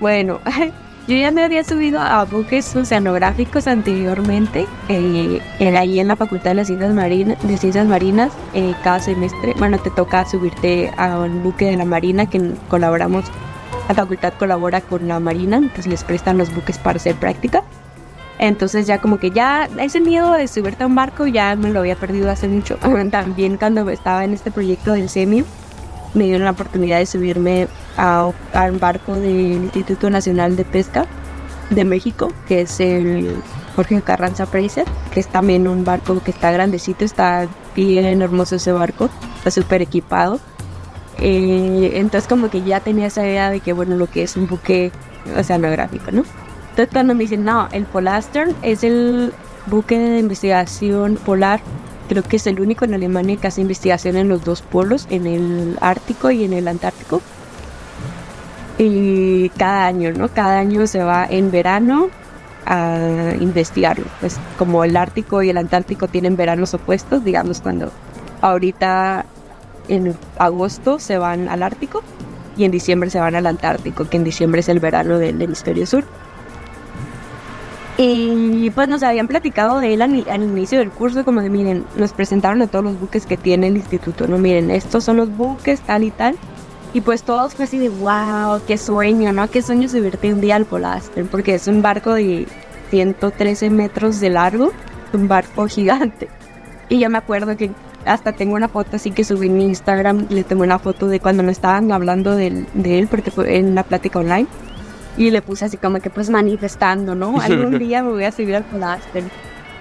Bueno, 0.00 0.40
yo 1.08 1.14
ya 1.14 1.30
me 1.30 1.44
había 1.44 1.62
subido 1.62 2.00
a 2.00 2.24
buques 2.24 2.74
oceanográficos 2.74 3.66
anteriormente, 3.66 4.66
eh, 4.88 5.40
ahí 5.76 6.00
en 6.00 6.08
la 6.08 6.16
Facultad 6.16 6.52
de 6.52 6.54
las 6.54 6.68
Ciencias 6.68 6.94
Marinas, 6.94 7.46
de 7.46 7.56
Ciencias 7.58 7.86
Marinas 7.86 8.32
eh, 8.54 8.74
cada 8.82 8.98
semestre. 9.00 9.54
Bueno, 9.58 9.78
te 9.78 9.90
toca 9.90 10.24
subirte 10.24 10.90
a 10.96 11.18
un 11.18 11.42
buque 11.42 11.66
de 11.66 11.76
la 11.76 11.84
Marina 11.84 12.26
que 12.26 12.52
colaboramos, 12.68 13.26
la 13.88 13.94
facultad 13.94 14.32
colabora 14.38 14.80
con 14.80 15.06
la 15.06 15.20
Marina, 15.20 15.58
entonces 15.58 15.86
les 15.86 16.02
prestan 16.02 16.38
los 16.38 16.54
buques 16.54 16.78
para 16.78 16.96
hacer 16.96 17.14
práctica. 17.16 17.62
Entonces 18.38 18.86
ya 18.86 19.02
como 19.02 19.18
que 19.18 19.32
ya 19.32 19.68
ese 19.78 20.00
miedo 20.00 20.32
de 20.32 20.48
subirte 20.48 20.84
a 20.84 20.86
un 20.86 20.94
barco 20.94 21.26
ya 21.26 21.54
me 21.56 21.68
lo 21.68 21.80
había 21.80 21.96
perdido 21.96 22.30
hace 22.30 22.48
mucho. 22.48 22.78
También 23.10 23.58
cuando 23.58 23.88
estaba 23.90 24.24
en 24.24 24.32
este 24.32 24.50
proyecto 24.50 24.92
del 24.92 25.10
SEMI 25.10 25.44
me 26.14 26.24
dieron 26.24 26.44
la 26.44 26.52
oportunidad 26.52 26.98
de 26.98 27.06
subirme 27.06 27.68
a, 27.96 28.26
un 28.26 28.80
barco 28.80 29.14
del 29.14 29.64
Instituto 29.64 30.10
Nacional 30.10 30.56
de 30.56 30.64
Pesca 30.64 31.06
de 31.70 31.84
México, 31.84 32.32
que 32.48 32.62
es 32.62 32.80
el 32.80 33.36
Jorge 33.76 34.02
Carranza 34.02 34.46
Fraser, 34.46 34.86
que 35.12 35.20
es 35.20 35.28
también 35.28 35.68
un 35.68 35.84
barco 35.84 36.20
que 36.22 36.32
está 36.32 36.50
grandecito, 36.50 37.04
está 37.04 37.46
bien 37.76 38.22
hermoso 38.22 38.56
ese 38.56 38.72
barco, 38.72 39.08
está 39.36 39.50
súper 39.50 39.82
equipado. 39.82 40.40
Eh, 41.18 41.92
entonces 41.94 42.28
como 42.28 42.50
que 42.50 42.62
ya 42.62 42.80
tenía 42.80 43.06
esa 43.06 43.24
idea 43.26 43.50
de 43.50 43.60
que 43.60 43.72
bueno, 43.72 43.96
lo 43.96 44.06
que 44.08 44.22
es 44.22 44.36
un 44.36 44.46
buque 44.46 44.90
oceanográfico, 45.36 46.10
¿no? 46.10 46.24
Entonces 46.70 46.88
cuando 46.92 47.14
me 47.14 47.24
dicen, 47.24 47.44
no, 47.44 47.68
el 47.72 47.84
Polastern 47.84 48.54
es 48.62 48.82
el 48.84 49.32
buque 49.66 49.98
de 49.98 50.18
investigación 50.18 51.16
polar, 51.16 51.60
creo 52.10 52.24
que 52.24 52.38
es 52.38 52.46
el 52.48 52.60
único 52.60 52.84
en 52.84 52.92
Alemania 52.92 53.36
que 53.36 53.46
hace 53.46 53.60
investigación 53.60 54.16
en 54.16 54.28
los 54.28 54.44
dos 54.44 54.62
polos, 54.62 55.06
en 55.10 55.28
el 55.28 55.78
Ártico 55.80 56.32
y 56.32 56.42
en 56.42 56.52
el 56.52 56.66
Antártico. 56.66 57.22
Y 58.78 59.48
cada 59.50 59.86
año, 59.86 60.10
¿no? 60.10 60.26
Cada 60.26 60.58
año 60.58 60.88
se 60.88 61.04
va 61.04 61.24
en 61.24 61.52
verano 61.52 62.08
a 62.66 62.98
investigarlo. 63.38 64.06
Pues 64.18 64.40
como 64.58 64.82
el 64.82 64.96
Ártico 64.96 65.40
y 65.44 65.50
el 65.50 65.56
Antártico 65.56 66.08
tienen 66.08 66.36
veranos 66.36 66.74
opuestos, 66.74 67.22
digamos 67.22 67.60
cuando 67.60 67.92
ahorita 68.40 69.24
en 69.86 70.16
agosto 70.36 70.98
se 70.98 71.16
van 71.16 71.48
al 71.48 71.62
Ártico 71.62 72.02
y 72.56 72.64
en 72.64 72.72
diciembre 72.72 73.08
se 73.08 73.20
van 73.20 73.36
al 73.36 73.46
Antártico, 73.46 74.08
que 74.08 74.16
en 74.16 74.24
diciembre 74.24 74.62
es 74.62 74.68
el 74.68 74.80
verano 74.80 75.16
del 75.18 75.40
hemisferio 75.40 75.86
sur. 75.86 76.02
Y 77.96 78.70
pues 78.70 78.88
nos 78.88 79.02
habían 79.02 79.28
platicado 79.28 79.80
de 79.80 79.94
él 79.94 80.02
al, 80.02 80.42
inicio 80.42 80.78
del 80.78 80.90
curso, 80.90 81.24
como 81.24 81.42
de 81.42 81.50
miren, 81.50 81.84
nos 81.96 82.12
presentaron 82.12 82.62
a 82.62 82.66
todos 82.66 82.84
los 82.84 82.98
buques 82.98 83.26
que 83.26 83.36
tiene 83.36 83.68
el 83.68 83.76
instituto, 83.76 84.26
no 84.26 84.38
miren, 84.38 84.70
estos 84.70 85.04
son 85.04 85.18
los 85.18 85.36
buques, 85.36 85.80
tal 85.80 86.04
y 86.04 86.10
tal. 86.10 86.36
Y 86.92 87.02
pues 87.02 87.22
todos 87.22 87.54
fue 87.54 87.66
así 87.66 87.78
de 87.78 87.88
wow, 87.88 88.60
qué 88.66 88.76
sueño, 88.76 89.32
¿no? 89.32 89.48
Qué 89.48 89.62
sueño 89.62 89.88
subirte 89.88 90.32
un 90.32 90.40
día 90.40 90.56
al 90.56 90.64
Polaster, 90.64 91.24
porque 91.26 91.54
es 91.54 91.68
un 91.68 91.82
barco 91.82 92.14
de 92.14 92.46
113 92.90 93.70
metros 93.70 94.18
de 94.18 94.30
largo, 94.30 94.72
un 95.12 95.28
barco 95.28 95.66
gigante. 95.66 96.28
Y 96.88 96.98
yo 96.98 97.10
me 97.10 97.18
acuerdo 97.18 97.56
que 97.56 97.70
hasta 98.04 98.32
tengo 98.32 98.54
una 98.54 98.68
foto 98.68 98.96
así 98.96 99.10
que 99.12 99.24
subí 99.24 99.46
en 99.46 99.60
Instagram, 99.60 100.26
le 100.30 100.42
tomé 100.42 100.62
una 100.62 100.78
foto 100.78 101.06
de 101.06 101.20
cuando 101.20 101.42
nos 101.42 101.52
estaban 101.52 101.92
hablando 101.92 102.34
de, 102.34 102.66
de 102.74 102.98
él, 102.98 103.08
porque 103.08 103.30
fue 103.30 103.58
en 103.58 103.74
la 103.74 103.84
plática 103.84 104.18
online. 104.18 104.48
Y 105.16 105.30
le 105.30 105.42
puse 105.42 105.64
así 105.64 105.76
como 105.76 106.00
que 106.00 106.10
pues 106.10 106.30
manifestando, 106.30 107.14
¿no? 107.14 107.40
Algún 107.40 107.78
día 107.80 108.02
me 108.02 108.10
voy 108.10 108.24
a 108.24 108.32
subir 108.32 108.56
al 108.56 108.64
Polaster. 108.64 109.24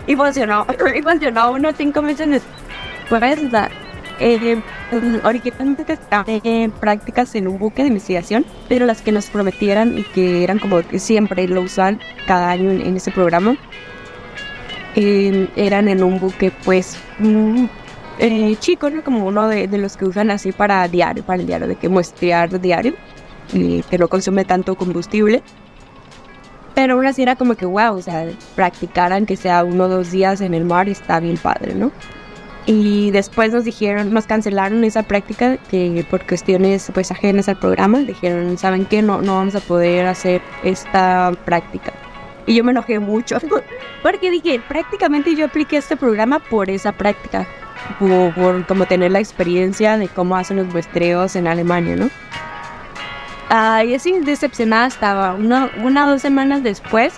Y 0.07 0.15
funcionó, 0.15 0.65
y 0.95 1.01
funcionó 1.01 1.51
unos 1.51 1.75
cinco 1.77 2.01
meses 2.01 2.27
después. 2.27 3.39
Eh, 4.21 4.61
originalmente 5.23 5.93
estaba 5.93 6.25
en 6.27 6.71
prácticas 6.71 7.33
en 7.35 7.47
un 7.47 7.57
buque 7.57 7.83
de 7.83 7.87
investigación, 7.87 8.45
pero 8.67 8.85
las 8.85 9.01
que 9.01 9.11
nos 9.11 9.27
prometieran 9.27 9.97
y 9.97 10.03
que 10.03 10.43
eran 10.43 10.59
como 10.59 10.81
que 10.81 10.99
siempre 10.99 11.47
lo 11.47 11.61
usan 11.61 11.99
cada 12.27 12.49
año 12.49 12.69
en, 12.69 12.97
ese 12.97 13.11
programa, 13.11 13.55
eh, 14.95 15.47
eran 15.55 15.87
en 15.87 16.03
un 16.03 16.19
buque 16.19 16.51
pues 16.65 16.97
mm, 17.19 17.65
eh, 18.19 18.55
chico, 18.59 18.89
¿no? 18.89 19.03
como 19.03 19.25
uno 19.25 19.47
de, 19.47 19.69
de, 19.69 19.77
los 19.77 19.95
que 19.95 20.03
usan 20.03 20.31
así 20.31 20.51
para 20.51 20.85
diario, 20.89 21.23
para 21.23 21.39
el 21.39 21.47
diario, 21.47 21.67
de 21.67 21.77
que 21.77 21.87
muestrear 21.87 22.59
diario 22.59 22.95
que 23.51 23.97
no 23.97 24.07
consume 24.07 24.45
tanto 24.45 24.75
combustible. 24.75 25.43
Pero 26.75 26.93
aún 26.93 27.05
así 27.05 27.21
era 27.21 27.35
como 27.35 27.55
que, 27.55 27.65
wow, 27.65 27.95
o 27.95 28.01
sea, 28.01 28.25
practicar 28.55 29.11
aunque 29.11 29.35
sea 29.35 29.63
uno 29.63 29.85
o 29.85 29.87
dos 29.89 30.11
días 30.11 30.39
en 30.41 30.53
el 30.53 30.65
mar 30.65 30.87
está 30.87 31.19
bien 31.19 31.37
padre, 31.37 31.75
¿no? 31.75 31.91
Y 32.65 33.09
después 33.11 33.51
nos 33.51 33.63
dijeron, 33.63 34.13
nos 34.13 34.27
cancelaron 34.27 34.83
esa 34.83 35.03
práctica 35.03 35.57
que 35.57 36.05
por 36.09 36.25
cuestiones 36.25 36.91
pues 36.93 37.11
ajenas 37.11 37.49
al 37.49 37.57
programa, 37.57 37.99
dijeron, 37.99 38.57
¿saben 38.57 38.85
qué? 38.85 39.01
No, 39.01 39.21
no 39.21 39.35
vamos 39.35 39.55
a 39.55 39.59
poder 39.59 40.05
hacer 40.05 40.41
esta 40.63 41.31
práctica. 41.45 41.91
Y 42.45 42.55
yo 42.55 42.63
me 42.63 42.71
enojé 42.71 42.99
mucho 42.99 43.37
porque 44.03 44.29
dije, 44.29 44.61
prácticamente 44.67 45.35
yo 45.35 45.45
apliqué 45.45 45.77
este 45.77 45.97
programa 45.97 46.39
por 46.39 46.69
esa 46.69 46.91
práctica, 46.91 47.47
por, 47.97 48.33
por 48.35 48.65
como 48.67 48.85
tener 48.85 49.11
la 49.11 49.19
experiencia 49.19 49.97
de 49.97 50.07
cómo 50.07 50.35
hacen 50.35 50.57
los 50.57 50.67
muestreos 50.67 51.35
en 51.35 51.47
Alemania, 51.47 51.95
¿no? 51.95 52.09
Y 53.49 53.93
así 53.95 54.13
decepcionada 54.19 54.87
estaba. 54.87 55.33
Una, 55.33 55.71
una 55.83 56.07
o 56.07 56.11
dos 56.11 56.21
semanas 56.21 56.63
después 56.63 57.13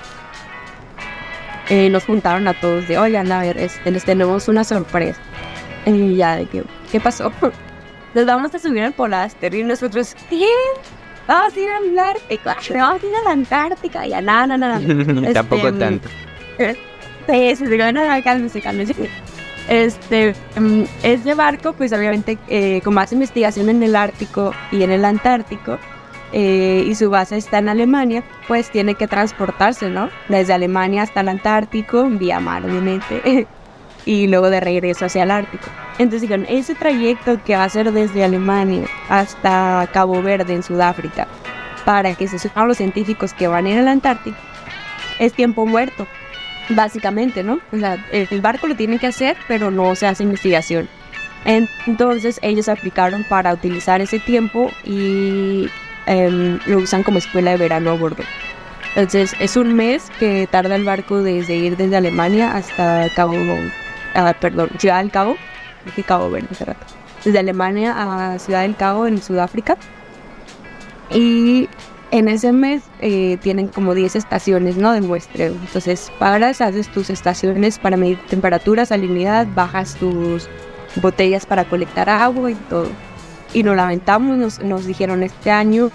eh, 1.70 1.90
nos 1.90 2.06
juntaron 2.06 2.48
a 2.48 2.54
todos 2.54 2.88
de, 2.88 2.98
oigan, 2.98 3.32
a 3.32 3.42
ver, 3.42 3.58
este, 3.58 3.92
les 3.92 4.04
tenemos 4.04 4.48
una 4.48 4.64
sorpresa. 4.64 5.20
Y 5.86 6.16
ya, 6.16 6.36
de 6.36 6.46
que, 6.46 6.64
¿qué 6.92 7.00
pasó? 7.00 7.32
Nos 8.14 8.26
vamos 8.26 8.54
a 8.54 8.60
subir 8.60 8.84
al 8.84 8.92
Polaster 8.92 9.54
y 9.56 9.64
nosotros, 9.64 10.16
¿qué? 10.30 10.46
Vamos 11.28 11.56
a 11.56 11.60
ir 11.60 11.70
al 11.70 11.98
Ártico, 11.98 12.50
vamos 12.74 13.02
a 13.02 13.08
ir 13.08 13.16
a 13.16 13.24
la 13.24 13.32
Antártica, 13.32 14.06
ya, 14.06 14.22
nada, 14.22 14.58
nada, 14.58 14.80
nada. 14.80 15.34
Tampoco 15.34 15.68
este, 15.70 15.80
tanto. 15.80 16.10
Sí, 17.28 17.56
sí, 17.56 17.78
nada, 17.78 18.22
cálmese, 18.22 18.62
cálmese. 18.62 19.10
Este, 19.70 20.36
mm, 20.60 20.84
este 21.04 21.34
barco, 21.36 21.72
pues 21.72 21.94
obviamente, 21.94 22.38
eh, 22.50 22.82
como 22.84 23.00
hace 23.00 23.16
investigación 23.16 23.70
en 23.70 23.82
el 23.82 23.96
Ártico 23.96 24.54
y 24.74 24.84
en 24.84 24.92
el 24.92 25.06
Antártico, 25.06 25.80
eh, 26.34 26.84
y 26.88 26.96
su 26.96 27.10
base 27.10 27.38
está 27.38 27.58
en 27.60 27.70
Alemania, 27.70 28.24
pues 28.48 28.70
tiene 28.70 28.96
que 28.96 29.08
transportarse, 29.08 29.90
¿no? 29.90 30.10
Desde 30.30 30.54
Alemania 30.54 31.04
hasta 31.04 31.22
el 31.22 31.30
Antártico, 31.30 32.06
vía 32.06 32.40
mar, 32.40 32.64
obviamente, 32.66 33.48
y 34.06 34.28
luego 34.28 34.50
de 34.50 34.60
regreso 34.60 35.06
hacia 35.06 35.24
el 35.24 35.32
Ártico. 35.32 35.66
Entonces 35.98 36.22
dijeron, 36.22 36.46
ese 36.50 36.74
trayecto 36.76 37.42
que 37.44 37.56
va 37.56 37.66
a 37.66 37.70
ser 37.70 37.92
desde 37.92 38.24
Alemania 38.24 38.86
hasta 39.10 39.90
Cabo 39.94 40.22
Verde, 40.22 40.54
en 40.54 40.64
Sudáfrica, 40.64 41.28
para 41.86 42.16
que 42.16 42.28
se 42.28 42.40
suban 42.40 42.68
los 42.68 42.78
científicos 42.78 43.34
que 43.34 43.48
van 43.48 43.66
a 43.66 43.70
ir 43.70 43.78
al 43.80 43.88
Antártico, 43.88 44.38
es 45.20 45.34
tiempo 45.34 45.66
muerto, 45.66 46.08
básicamente, 46.70 47.44
¿no? 47.44 47.60
O 47.72 47.78
sea, 47.78 48.04
el 48.12 48.42
barco 48.42 48.68
lo 48.68 48.76
tiene 48.76 49.00
que 49.00 49.08
hacer, 49.08 49.36
pero 49.48 49.70
no 49.70 49.96
se 49.96 50.08
hace 50.08 50.24
investigación. 50.24 50.88
Entonces 51.44 52.40
ellos 52.42 52.70
aplicaron 52.70 53.24
para 53.24 53.54
utilizar 53.54 54.02
ese 54.02 54.20
tiempo 54.20 54.72
y 54.84 55.70
Em, 56.06 56.60
lo 56.66 56.80
usan 56.80 57.04
como 57.04 57.20
escuela 57.20 57.52
de 57.52 57.58
verano 57.58 57.92
a 57.92 57.94
bordo. 57.94 58.24
Entonces 58.96 59.34
es 59.40 59.56
un 59.56 59.74
mes 59.74 60.12
que 60.20 60.48
tarda 60.48 60.76
el 60.76 60.84
barco 60.84 61.22
desde 61.22 61.56
ir 61.56 61.78
desde 61.78 61.96
Alemania 61.96 62.56
hasta 62.56 63.08
Cabo, 63.16 63.36
ah, 64.16 64.34
perdón, 64.40 64.70
Ciudad 64.78 65.00
del 65.00 65.12
Cabo, 65.12 65.38
dije 65.86 66.04
Cabo 66.04 66.30
Verde 66.30 66.48
hace 66.52 66.66
rato, 66.66 66.86
desde 67.24 67.40
Alemania 67.40 67.94
a 68.34 68.40
Ciudad 68.40 68.64
del 68.64 68.76
Cabo 68.76 69.08
en 69.08 69.22
Sudáfrica. 69.22 69.78
Y 71.10 71.70
en 72.12 72.28
ese 72.28 72.52
mes 72.52 72.84
eh, 73.00 73.38
tienen 73.42 73.68
como 73.68 73.94
10 73.94 74.16
estaciones, 74.18 74.78
¿no? 74.78 74.92
De 74.92 75.02
muestreo. 75.02 75.54
Entonces, 75.54 76.12
paras, 76.20 76.62
haces 76.62 76.90
tus 76.90 77.10
estaciones 77.10 77.80
para 77.80 77.98
medir 77.98 78.20
temperatura, 78.28 78.86
salinidad, 78.86 79.48
bajas 79.56 79.96
tus 79.96 80.50
botellas 81.02 81.46
para 81.46 81.66
colectar 81.66 82.10
agua 82.10 82.52
y 82.52 82.56
todo. 82.56 82.90
Y 83.54 83.64
nos 83.64 83.76
lamentamos, 83.76 84.38
nos, 84.38 84.60
nos 84.60 84.86
dijeron 84.86 85.24
este 85.24 85.52
año 85.52 85.92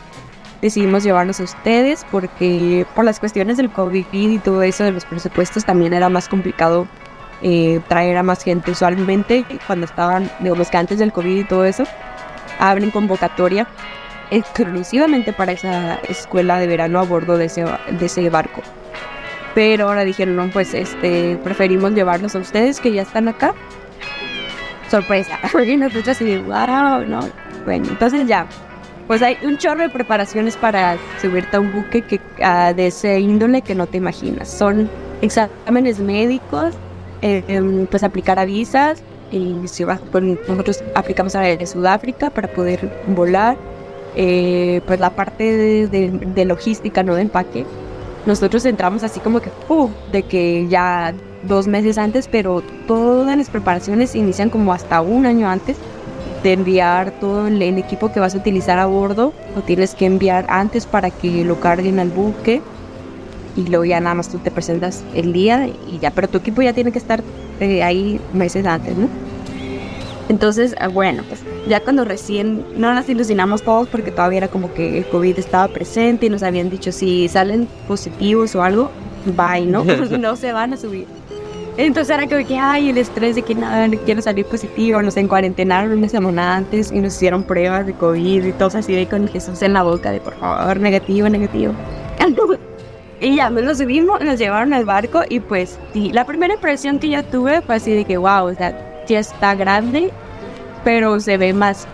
decidimos 0.61 1.05
llevarlos 1.05 1.41
a 1.41 1.45
ustedes 1.45 2.07
porque 2.11 2.87
por 2.95 3.05
las 3.05 3.21
cuestiones 3.21 3.57
del 3.57 3.71
COVID 3.71 4.07
y 4.13 4.39
todo 4.39 4.63
eso 4.63 4.85
de 4.85 4.93
los 4.93 5.05
presupuestos 5.05 5.65
también 5.65 5.93
era 5.93 6.09
más 6.09 6.29
complicado 6.29 6.87
eh, 7.43 7.81
traer 7.89 8.17
a 8.17 8.23
más 8.23 8.43
gente. 8.43 8.71
Usualmente 8.71 9.45
cuando 9.67 9.85
estaban, 9.87 10.31
digamos 10.41 10.71
que 10.71 10.77
antes 10.77 10.99
del 10.99 11.13
COVID 11.13 11.39
y 11.39 11.45
todo 11.45 11.65
eso, 11.65 11.85
abren 12.59 12.91
convocatoria 12.91 13.67
exclusivamente 14.31 15.33
para 15.33 15.53
esa 15.53 15.97
escuela 16.09 16.59
de 16.59 16.67
verano 16.67 16.99
a 16.99 17.03
bordo 17.03 17.37
de 17.37 17.47
ese, 17.47 17.65
de 17.65 18.07
ese 18.07 18.29
barco. 18.31 18.63
Pero 19.55 19.89
ahora 19.89 20.05
dijeron, 20.05 20.37
no, 20.37 20.51
pues 20.51 20.75
este, 20.75 21.39
preferimos 21.43 21.93
llevarlos 21.93 22.35
a 22.35 22.39
ustedes 22.39 22.81
que 22.81 22.93
ya 22.93 23.03
están 23.03 23.29
acá. 23.29 23.55
Sorpresa. 24.91 25.39
Y 25.65 25.77
nosotros 25.77 26.09
así, 26.09 26.37
wow, 26.39 27.05
no. 27.07 27.46
Bueno, 27.67 27.87
entonces 27.91 28.27
ya, 28.27 28.47
pues 29.09 29.21
hay 29.23 29.37
un 29.43 29.59
chorro 29.59 29.83
de 29.83 29.89
preparaciones 29.89 30.57
para 30.57 30.97
subirte 31.21 31.57
a 31.57 31.61
un 31.61 31.73
buque 31.73 32.01
que, 32.03 32.21
uh, 32.39 32.75
de 32.75 32.87
ese 32.87 33.19
índole 33.19 33.61
que 33.61 33.75
no 33.75 33.87
te 33.89 33.99
imaginas. 33.99 34.49
Son 34.49 34.89
exámenes 35.21 35.99
médicos, 35.99 36.75
eh, 37.23 37.87
pues 37.91 38.05
aplicar 38.05 38.39
a 38.39 38.47
y 38.47 38.67
si 39.67 39.83
vas, 39.83 40.01
pues 40.13 40.23
nosotros 40.23 40.85
aplicamos 40.95 41.35
a 41.35 41.43
la 41.43 41.57
de 41.57 41.67
Sudáfrica 41.67 42.31
para 42.31 42.47
poder 42.47 42.89
volar 43.09 43.57
eh, 44.15 44.81
pues 44.87 45.01
la 45.01 45.11
parte 45.11 45.89
de, 45.89 46.45
logística, 46.45 47.03
no 47.03 47.17
de 47.17 47.23
empaque, 47.23 47.67
nosotros 48.25 48.65
entramos 48.65 49.03
así 49.03 49.19
como 49.19 49.41
que, 49.41 49.51
uh, 49.69 49.89
de 50.13 50.23
que 50.23 50.69
ya 50.69 51.13
dos 51.43 51.67
meses 51.67 51.99
antes, 51.99 52.29
pero 52.29 52.63
todas 52.87 53.37
las 53.37 53.51
preparaciones 53.51 54.15
inician 54.15 54.51
como 54.51 54.73
hasta 54.73 55.01
un 55.01 55.27
año 55.27 55.49
antes 55.49 55.77
de 56.47 56.53
enviar 56.53 57.11
todo 57.19 57.49
el, 57.49 57.61
equipo 57.61 58.13
que 58.13 58.21
vas 58.21 58.37
a 58.37 58.39
utilizar 58.39 58.79
a 58.79 58.87
bordo, 58.87 59.33
lo 59.57 59.63
tienes 59.63 59.97
que 59.97 60.07
enviar 60.07 60.47
antes 60.49 60.87
para 60.87 61.11
que 61.11 61.45
lo 61.45 61.59
carguen 61.59 61.99
al 61.99 62.11
buque 62.11 62.63
y 63.57 63.67
luego 63.67 63.85
ya 63.85 63.99
nada 63.99 64.15
más 64.15 64.29
tú 64.29 64.39
te 64.39 64.53
presentas 64.53 65.03
el 65.13 65.33
día 65.33 65.67
y 65.67 65.99
ya, 65.99 66.13
pero 66.13 66.29
tu 66.29 66.39
equipo 66.39 66.63
ya 66.63 66.73
tiene 66.73 66.93
que 66.93 66.99
estar 66.99 67.21
eh, 67.59 67.83
ahí 67.83 68.21
meses 68.33 68.65
antes, 68.65 68.97
¿no? 68.97 69.09
Entonces, 70.29 70.77
ah, 70.79 70.87
bueno, 70.87 71.25
pues 71.27 71.41
ya 71.69 71.81
cuando 71.81 72.05
recién 72.05 72.65
no 72.77 72.95
nos 72.95 73.09
ilusionamos 73.09 73.63
todos 73.63 73.89
porque 73.89 74.13
todavía 74.13 74.39
era 74.39 74.49
como 74.49 74.73
que 74.73 74.99
el 74.99 75.07
COVID 75.07 75.37
estaba 75.41 75.67
presente 75.67 76.27
y 76.27 76.31
nos 76.31 76.45
habían 76.45 76.71
dicho 76.71 76.93
si 76.93 77.27
salen 77.27 77.67
positivos 77.89 78.55
o 78.55 78.63
algo, 78.63 78.93
bye, 79.37 79.67
¿no? 79.67 79.83
no 80.19 80.37
se 80.37 80.53
van 80.53 80.75
a 80.75 80.77
subir. 80.77 81.16
Entonces 81.77 82.17
era 82.17 82.27
como 82.27 82.47
que, 82.47 82.57
ay, 82.57 82.89
el 82.89 82.99
estrés 82.99 83.35
de 83.35 83.43
que 83.43 83.55
nada, 83.55 83.87
no 83.87 83.99
quiero 83.99 84.23
salir 84.23 84.47
positivo, 84.47 85.03
nos 85.03 85.17
encuarentenaron 85.17 85.93
una 85.93 86.09
semana 86.09 86.57
antes 86.57 86.91
y 86.91 87.01
nos 87.01 87.15
hicieron 87.17 87.43
pruebas 87.43 87.85
de 87.85 87.93
COVID 87.93 88.45
y 88.45 88.53
todo 88.53 88.79
así 88.79 88.95
de 88.95 89.07
con 89.07 89.29
Jesús 89.29 89.61
en 89.61 89.75
la 89.75 89.83
boca 89.83 90.11
de 90.11 90.21
por 90.21 90.35
favor, 90.39 90.81
negativo, 90.81 91.29
negativo. 91.29 91.75
y 93.21 93.37
ya, 93.37 93.51
nos 93.51 93.79
subimos, 93.79 94.23
nos 94.23 94.39
llevaron 94.39 94.73
al 94.73 94.87
barco 94.87 95.23
y 95.29 95.41
pues 95.41 95.79
sí, 95.93 96.13
la 96.13 96.25
primera 96.25 96.55
impresión 96.55 96.99
que 96.99 97.11
yo 97.11 97.23
tuve 97.25 97.61
fue 97.61 97.75
así 97.75 97.93
de 97.93 98.05
que, 98.07 98.17
wow, 98.17 98.47
o 98.47 98.55
sea, 98.55 99.05
ya 99.07 99.19
está 99.19 99.55
grande, 99.55 100.11
pero 100.83 101.21
se 101.21 101.37
ve 101.37 101.53
más 101.53 101.87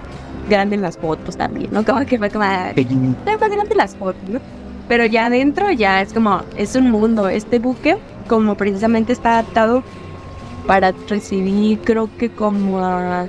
grande 0.49 0.77
en 0.77 0.83
las 0.83 0.97
fotos 0.97 1.37
también, 1.37 1.71
¿no? 1.73 1.85
Como 1.85 2.07
que 2.07 2.19
fue 2.19 2.31
como, 2.31 2.45
ah, 2.45 2.73
se 2.75 2.85
ve 2.85 3.49
grande 3.49 3.75
las 3.75 3.97
fotos, 3.97 4.29
¿no? 4.29 4.41
Pero 4.89 5.07
ya 5.07 5.27
adentro 5.27 5.71
ya 5.71 6.03
es 6.03 6.13
como, 6.13 6.43
es 6.57 6.77
un 6.77 6.91
mundo. 6.91 7.29
Este 7.29 7.59
buque, 7.59 7.97
como 8.33 8.55
precisamente 8.55 9.13
está 9.13 9.41
adaptado 9.41 9.83
para 10.67 10.95
recibir, 11.07 11.81
creo 11.81 12.09
que 12.17 12.31
como 12.31 12.79
a, 12.79 13.27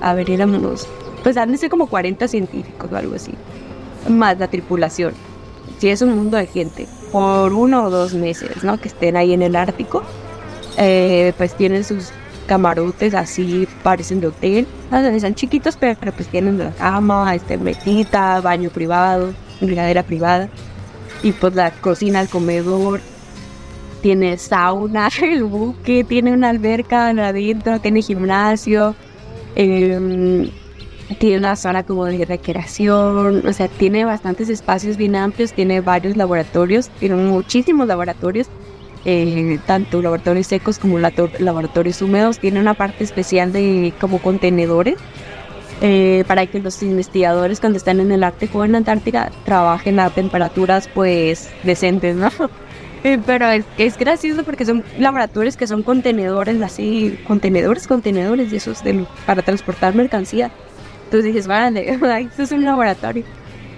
a 0.00 0.14
ver, 0.14 0.28
éramos, 0.30 0.88
pues 1.22 1.36
han 1.36 1.52
de 1.52 1.58
ser 1.58 1.70
como 1.70 1.86
40 1.86 2.26
científicos 2.26 2.90
o 2.90 2.96
algo 2.96 3.14
así, 3.14 3.34
más 4.08 4.40
la 4.40 4.48
tripulación. 4.48 5.14
Si 5.78 5.90
es 5.90 6.02
un 6.02 6.16
mundo 6.16 6.38
de 6.38 6.48
gente, 6.48 6.88
por 7.12 7.52
uno 7.52 7.84
o 7.84 7.90
dos 7.90 8.14
meses, 8.14 8.64
¿no? 8.64 8.80
Que 8.80 8.88
estén 8.88 9.16
ahí 9.16 9.32
en 9.32 9.42
el 9.42 9.54
Ártico, 9.54 10.02
eh, 10.76 11.32
pues 11.38 11.54
tienen 11.54 11.84
sus 11.84 12.10
camarotes 12.48 13.14
así 13.14 13.68
parecen 13.84 14.20
de 14.20 14.26
hotel. 14.26 14.66
Están 14.90 15.36
chiquitos, 15.36 15.76
pero, 15.76 15.94
pues 16.10 16.26
tienen 16.26 16.58
la 16.58 16.72
cama, 16.72 17.32
este, 17.32 17.58
mesita, 17.58 18.40
baño 18.40 18.70
privado, 18.70 19.34
brigadera 19.60 20.02
privada. 20.02 20.48
Y 21.22 21.30
pues 21.30 21.54
la 21.54 21.70
cocina, 21.70 22.20
el 22.20 22.28
comedor. 22.28 23.00
Tiene 24.02 24.36
sauna, 24.36 25.08
el 25.22 25.44
buque, 25.44 26.04
tiene 26.04 26.32
una 26.32 26.50
alberca 26.50 27.08
adentro, 27.08 27.80
tiene 27.80 28.02
gimnasio. 28.02 28.94
Em, 29.54 30.50
tiene 31.18 31.38
una 31.38 31.56
zona 31.56 31.82
como 31.82 32.06
de 32.06 32.24
recreación, 32.24 33.46
o 33.46 33.52
sea, 33.52 33.68
tiene 33.68 34.04
bastantes 34.04 34.48
espacios 34.48 34.96
bien 34.96 35.14
amplios, 35.14 35.52
tiene 35.52 35.82
varios 35.82 36.16
laboratorios, 36.16 36.88
tiene 37.00 37.16
muchísimos 37.16 37.86
laboratorios 37.86 38.48
eh, 39.04 39.58
tanto 39.66 40.00
laboratorios 40.00 40.46
secos 40.46 40.78
como 40.78 40.98
laboratorios 40.98 42.00
húmedos. 42.02 42.38
Tiene 42.38 42.60
una 42.60 42.74
parte 42.74 43.04
especial 43.04 43.52
de 43.52 43.92
como 44.00 44.20
contenedores 44.20 44.96
eh, 45.80 46.24
para 46.28 46.46
que 46.46 46.60
los 46.60 46.82
investigadores 46.82 47.58
cuando 47.58 47.78
están 47.78 48.00
en 48.00 48.12
el 48.12 48.22
Ártico 48.22 48.58
o 48.58 48.64
en 48.64 48.72
la 48.72 48.78
Antártica 48.78 49.32
trabajen 49.44 49.98
a 49.98 50.10
temperaturas 50.10 50.88
pues 50.88 51.50
decentes, 51.64 52.16
¿no? 52.16 52.30
Eh, 53.04 53.18
pero 53.26 53.48
es, 53.48 53.64
es, 53.78 53.98
gracioso 53.98 54.44
porque 54.44 54.64
son 54.64 54.84
laboratorios 54.98 55.56
que 55.56 55.66
son 55.66 55.82
contenedores 55.82 56.60
así, 56.62 57.18
contenedores, 57.26 57.88
contenedores 57.88 58.52
de 58.52 58.58
esos 58.58 58.82
para 59.26 59.42
transportar 59.42 59.94
mercancía. 59.94 60.52
Entonces 61.04 61.34
dices, 61.34 61.46
vale, 61.46 61.90
esto 62.20 62.42
es 62.42 62.52
un 62.52 62.64
laboratorio. 62.64 63.24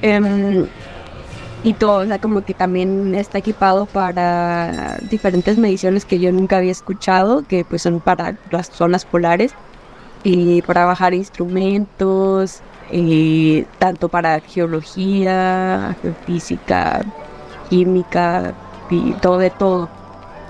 Em, 0.03 0.67
y 1.63 1.73
todo, 1.73 2.01
o 2.01 2.07
sea, 2.07 2.21
como 2.21 2.45
que 2.45 2.53
también 2.53 3.15
está 3.15 3.39
equipado 3.39 3.87
para 3.87 4.99
diferentes 5.11 5.57
mediciones 5.57 6.05
que 6.05 6.19
yo 6.19 6.31
nunca 6.31 6.59
había 6.59 6.73
escuchado, 6.73 7.45
que 7.49 7.65
pues 7.65 7.81
son 7.83 8.01
para 8.01 8.37
las 8.51 8.69
zonas 8.69 9.07
polares 9.07 9.55
y 10.23 10.61
para 10.63 10.85
bajar 10.85 11.15
instrumentos, 11.15 12.61
y 12.93 13.63
tanto 13.79 14.09
para 14.11 14.41
geología, 14.41 15.97
física, 16.27 17.03
química 17.71 18.55
y 18.91 19.13
todo 19.15 19.39
de 19.39 19.51
todo. 19.51 19.89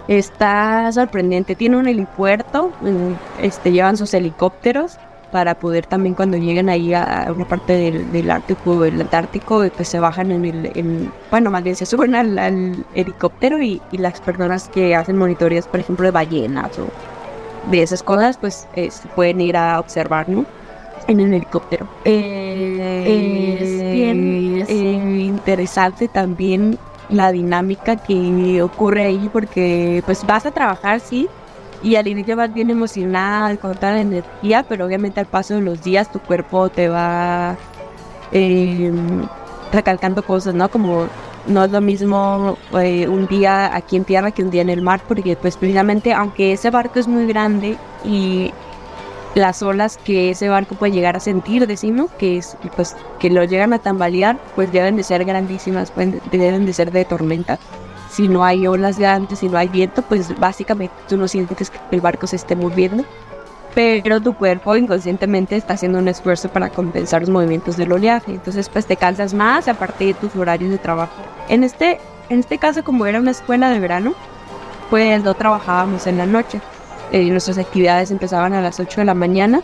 Está 0.07 0.93
sorprendente, 0.93 1.55
tiene 1.55 1.79
un 1.79 1.89
helipuerto, 1.89 2.73
este, 3.41 3.73
llevan 3.73 3.97
sus 3.97 4.13
helicópteros 4.13 4.99
para 5.35 5.57
poder 5.57 5.87
también 5.87 6.15
cuando 6.15 6.37
lleguen 6.37 6.69
ahí 6.69 6.95
a 6.95 7.27
una 7.35 7.45
parte 7.45 7.73
del, 7.73 8.13
del 8.13 8.31
Ártico 8.31 8.73
o 8.73 8.85
el 8.85 9.01
Antártico, 9.01 9.65
pues 9.75 9.89
se 9.89 9.99
bajan 9.99 10.31
en 10.31 10.45
el, 10.45 11.11
bueno, 11.29 11.51
más 11.51 11.65
bien 11.65 11.75
se 11.75 11.87
suben 11.87 12.15
al, 12.15 12.85
helicóptero 12.95 13.61
y, 13.61 13.83
las 13.93 14.21
personas 14.21 14.69
que 14.69 14.95
hacen 14.95 15.17
monitorías, 15.17 15.67
por 15.67 15.81
ejemplo, 15.81 16.05
de 16.05 16.13
ballenas 16.13 16.79
o 16.79 16.87
de 17.69 17.83
esas 17.83 18.05
cosas, 18.05 18.39
pues 18.39 18.69
pueden 19.17 19.41
ir 19.41 19.57
a 19.57 19.81
observar, 19.81 20.29
¿no? 20.29 20.45
En 21.09 21.19
el 21.19 21.35
helicóptero. 21.35 21.89
Eh, 22.05 23.59
es 23.61 23.93
bien 23.93 24.65
eh, 24.69 25.23
interesante 25.25 26.07
también 26.07 26.79
la 27.09 27.33
dinámica 27.33 27.97
que 27.97 28.63
ocurre 28.63 29.05
ahí 29.05 29.29
porque 29.33 30.03
pues 30.07 30.25
vas 30.27 30.47
a 30.47 30.51
trabajar, 30.51 31.01
sí, 31.01 31.29
y 31.83 31.97
al 31.97 32.09
inicio 32.09 32.37
vas 32.37 32.53
bien 32.53 32.71
emocionada 32.71 33.57
con 33.57 33.75
toda 33.75 33.93
la 33.93 34.01
energía, 34.01 34.65
pero 34.69 34.87
obviamente 34.87 35.21
al 35.21 35.27
paso 35.27 35.55
de 35.55 35.61
los 35.61 35.83
días 35.83 36.11
tu 36.11 36.19
cuerpo 36.19 36.71
te 36.71 36.89
va 36.89 37.57
em, 38.33 39.27
recalcando 39.71 40.23
cosas, 40.23 40.55
¿no? 40.55 40.71
Como 40.71 41.07
no 41.47 41.65
es 41.65 41.71
lo 41.71 41.81
mismo 41.83 42.57
eh, 42.81 43.07
un 43.07 43.27
día 43.27 43.75
aquí 43.77 43.97
en 43.97 44.05
tierra 44.05 44.31
que 44.31 44.43
un 44.43 44.51
día 44.51 44.63
en 44.63 44.71
el 44.71 44.81
mar, 44.81 45.03
porque 45.07 45.37
pues 45.37 45.57
precisamente 45.59 46.15
aunque 46.15 46.53
ese 46.55 46.71
barco 46.71 46.99
es 46.99 47.07
muy 47.07 47.27
grande 47.27 47.77
y 48.03 48.53
las 49.35 49.63
olas 49.63 49.97
que 49.97 50.31
ese 50.31 50.49
barco 50.49 50.75
puede 50.77 50.93
llegar 50.93 51.17
a 51.17 51.21
sentir, 51.21 51.67
decimos, 51.67 52.11
que 52.19 52.39
es 52.39 52.57
pues 52.77 52.97
que 53.19 53.31
lo 53.31 53.45
llegan 53.45 53.73
a 53.73 53.79
tambalear, 53.79 54.39
pues 54.55 54.73
deben 54.73 54.97
de 54.97 55.03
ser 55.03 55.25
grandísimas, 55.25 55.91
pueden, 55.91 56.21
deben 56.31 56.67
de 56.67 56.73
ser 56.73 56.93
de 56.93 57.05
tormenta 57.05 57.59
si 58.15 58.29
no 58.29 58.45
hay 58.45 58.67
olas 58.69 58.97
grandes, 58.97 59.41
si 59.41 59.49
no 59.49 59.59
hay 59.59 59.67
viento, 59.67 60.03
pues 60.03 60.39
básicamente 60.39 60.95
tú 61.09 61.17
no 61.17 61.27
sientes 61.27 61.71
que 61.71 61.79
el 61.91 62.01
barco 62.01 62.29
se 62.29 62.37
esté 62.37 62.55
moviendo, 62.55 63.05
pero 63.75 64.21
tu 64.21 64.35
cuerpo 64.35 64.77
inconscientemente 64.77 65.57
está 65.57 65.75
haciendo 65.75 65.99
un 65.99 66.07
esfuerzo 66.07 66.49
para 66.49 66.71
compensar 66.71 67.23
los 67.23 67.31
movimientos 67.31 67.77
del 67.77 67.91
oleaje, 67.91 68.31
entonces 68.33 68.69
pues 68.69 68.87
te 68.87 68.97
cansas 68.97 69.35
más 69.35 69.67
aparte 69.67 70.05
de 70.07 70.15
tus 70.15 70.37
horarios 70.37 70.71
de 70.71 70.79
trabajo. 70.79 71.13
En 71.49 71.65
este, 71.65 71.99
en 72.29 72.39
este 72.39 72.59
caso, 72.59 72.85
como 72.85 73.05
era 73.05 73.19
una 73.19 73.33
escuela 73.33 73.69
de 73.71 73.81
verano, 73.81 74.15
pues 74.91 75.25
no 75.25 75.35
trabajábamos 75.35 76.07
en 76.07 76.19
la 76.19 76.27
noche. 76.27 76.61
Eh, 77.13 77.25
nuestras 77.31 77.59
actividades 77.59 78.11
empezaban 78.11 78.53
a 78.55 78.61
las 78.61 78.81
8 78.81 79.03
de 79.03 79.05
la 79.05 79.15
mañana 79.15 79.63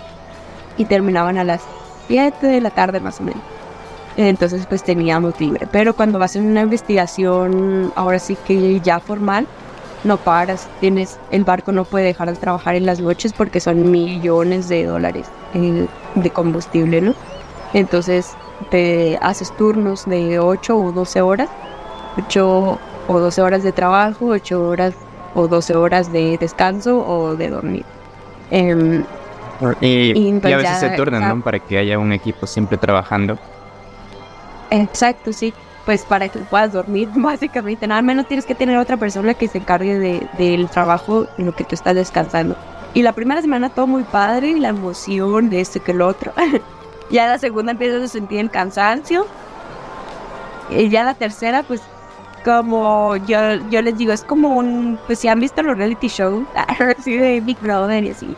y 0.77 0.85
terminaban 0.85 1.39
a 1.39 1.45
las 1.45 1.63
7 2.09 2.47
de 2.47 2.61
la 2.61 2.71
tarde 2.71 3.01
más 3.01 3.21
o 3.21 3.25
menos. 3.25 3.43
Entonces 4.17 4.67
pues 4.67 4.83
teníamos 4.83 5.41
libre. 5.41 5.67
Pero 5.71 5.95
cuando 5.95 6.19
vas 6.19 6.37
en 6.37 6.47
una 6.47 6.63
investigación, 6.63 7.93
ahora 7.97 8.19
sí 8.19 8.37
que 8.47 8.81
ya 8.81 9.01
formal, 9.01 9.47
no 10.05 10.17
paras. 10.17 10.69
Tienes, 10.81 11.19
el 11.31 11.45
barco 11.45 11.73
no 11.73 11.85
puede 11.85 12.07
dejar 12.07 12.31
de 12.31 12.37
trabajar 12.37 12.75
en 12.75 12.87
las 12.87 13.01
noches 13.01 13.33
porque 13.33 13.61
son 13.61 13.91
millones 13.91 14.69
de 14.69 14.85
dólares 14.85 15.27
eh, 15.55 15.87
de 16.15 16.31
combustible, 16.31 17.01
¿no? 17.01 17.15
Entonces 17.73 18.33
te 18.71 19.19
haces 19.23 19.55
turnos 19.57 20.07
de 20.07 20.39
8 20.39 20.77
o 20.77 20.93
12 20.93 21.21
horas, 21.23 21.49
8 22.19 22.79
o 23.09 23.19
12 23.21 23.43
horas 23.43 23.63
de 23.63 23.73
trabajo, 23.73 24.27
8 24.27 24.69
horas 24.69 24.95
o 25.35 25.49
12 25.49 25.77
horas 25.77 26.13
de 26.13 26.37
descanso 26.39 27.07
o 27.07 27.37
de 27.37 27.51
dormir. 27.51 27.85
Em, 28.51 29.05
y, 29.81 30.33
pues 30.41 30.55
a 30.55 30.57
veces 30.57 30.79
se 30.81 30.91
turnan, 30.91 31.29
¿no? 31.29 31.45
Para 31.45 31.59
que 31.59 31.79
haya 31.79 31.99
un 31.99 32.13
equipo 32.13 32.47
siempre 32.47 32.79
trabajando. 32.79 33.39
Exacto, 34.71 35.33
sí. 35.33 35.53
Pues 35.85 36.05
para 36.05 36.29
que 36.29 36.39
puedas 36.41 36.73
dormir, 36.73 37.09
básicamente. 37.15 37.87
Nada 37.87 38.03
menos 38.03 38.27
tienes 38.27 38.47
que 38.47 38.55
tener 38.55 38.77
otra 38.79 38.97
persona 38.97 39.35
que 39.35 39.49
se 39.49 39.59
encargue 39.59 39.99
de, 39.99 40.27
del 40.39 40.69
trabajo 40.69 41.27
en 41.39 41.47
lo 41.47 41.55
que 41.55 41.65
tú 41.65 41.75
estás 41.75 41.95
descansando. 41.95 42.57
Y 42.95 43.03
la 43.03 43.13
primera 43.13 43.41
semana 43.41 43.69
todo 43.69 43.87
muy 43.87 44.03
padre, 44.03 44.59
la 44.59 44.69
emoción 44.69 45.51
de 45.51 45.61
esto 45.61 45.83
que 45.83 45.93
el 45.93 46.03
otro. 46.03 46.33
ya 47.11 47.27
la 47.27 47.39
segunda 47.39 47.73
empiezas 47.73 48.03
a 48.03 48.09
sentir 48.09 48.41
el 48.41 48.51
cansancio. 48.51 49.27
Y 50.71 50.89
ya 50.89 51.05
la 51.05 51.15
tercera, 51.15 51.63
pues 51.65 51.83
como 52.45 53.17
yo, 53.17 53.39
yo 53.71 53.83
les 53.83 53.97
digo, 53.97 54.13
es 54.13 54.23
como 54.25 54.57
un, 54.57 54.99
pues 55.07 55.19
si 55.19 55.29
han 55.29 55.41
visto 55.41 55.63
los 55.63 55.77
reality 55.77 56.09
shows, 56.09 56.47
así 56.99 57.17
de 57.17 57.41
Big 57.41 57.59
Brother 57.61 58.05
y 58.05 58.11
así. 58.11 58.35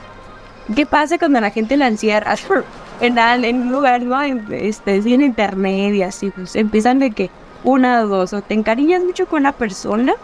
¿Qué 0.75 0.87
pasa 0.87 1.19
cuando 1.19 1.41
la 1.41 1.51
gente 1.51 1.77
la 1.77 1.89
encierra 1.89 2.35
en, 3.01 3.19
en 3.19 3.63
un 3.63 3.73
lugar, 3.73 4.03
¿no? 4.03 4.21
Este, 4.23 4.97
en 4.97 5.23
internet 5.23 5.95
y 5.95 6.03
así, 6.03 6.31
pues 6.31 6.57
empiezan 6.57 6.99
de 6.99 7.11
que 7.11 7.31
una 7.65 8.03
o 8.03 8.09
dos, 8.09 8.33
o 8.33 8.43
te 8.43 8.55
encariñas 8.55 9.03
mucho 9.03 9.27
con 9.27 9.41
una 9.41 9.53
persona, 9.53 10.15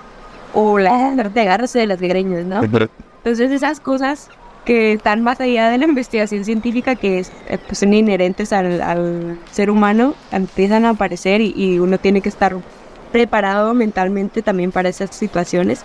o 0.55 0.79
la, 0.79 1.31
te 1.35 1.41
agarras 1.41 1.73
de 1.73 1.87
las 1.87 2.01
greñas, 2.01 2.45
¿no? 2.45 2.63
Entonces 2.63 3.51
esas 3.51 3.81
cosas 3.81 4.31
que 4.65 4.93
están 4.93 5.23
más 5.23 5.41
allá 5.41 5.71
de 5.71 5.79
la 5.79 5.87
investigación 5.87 6.45
científica 6.45 6.95
que 6.95 7.21
es, 7.21 7.33
eh, 7.49 7.59
pues, 7.67 7.79
son 7.79 7.95
inherentes 7.95 8.53
al, 8.53 9.39
ser 9.51 9.71
humano, 9.71 10.15
empiezan 10.31 10.85
a 10.85 10.91
aparecer 10.91 11.41
y 11.41 11.79
uno 11.79 11.99
tiene 11.99 12.21
que 12.21 12.29
estar 12.29 12.55
preparado 13.09 13.75
mentalmente 13.75 14.43
también 14.43 14.73
para 14.73 14.89
esas 14.89 15.15
situaciones. 15.15 15.85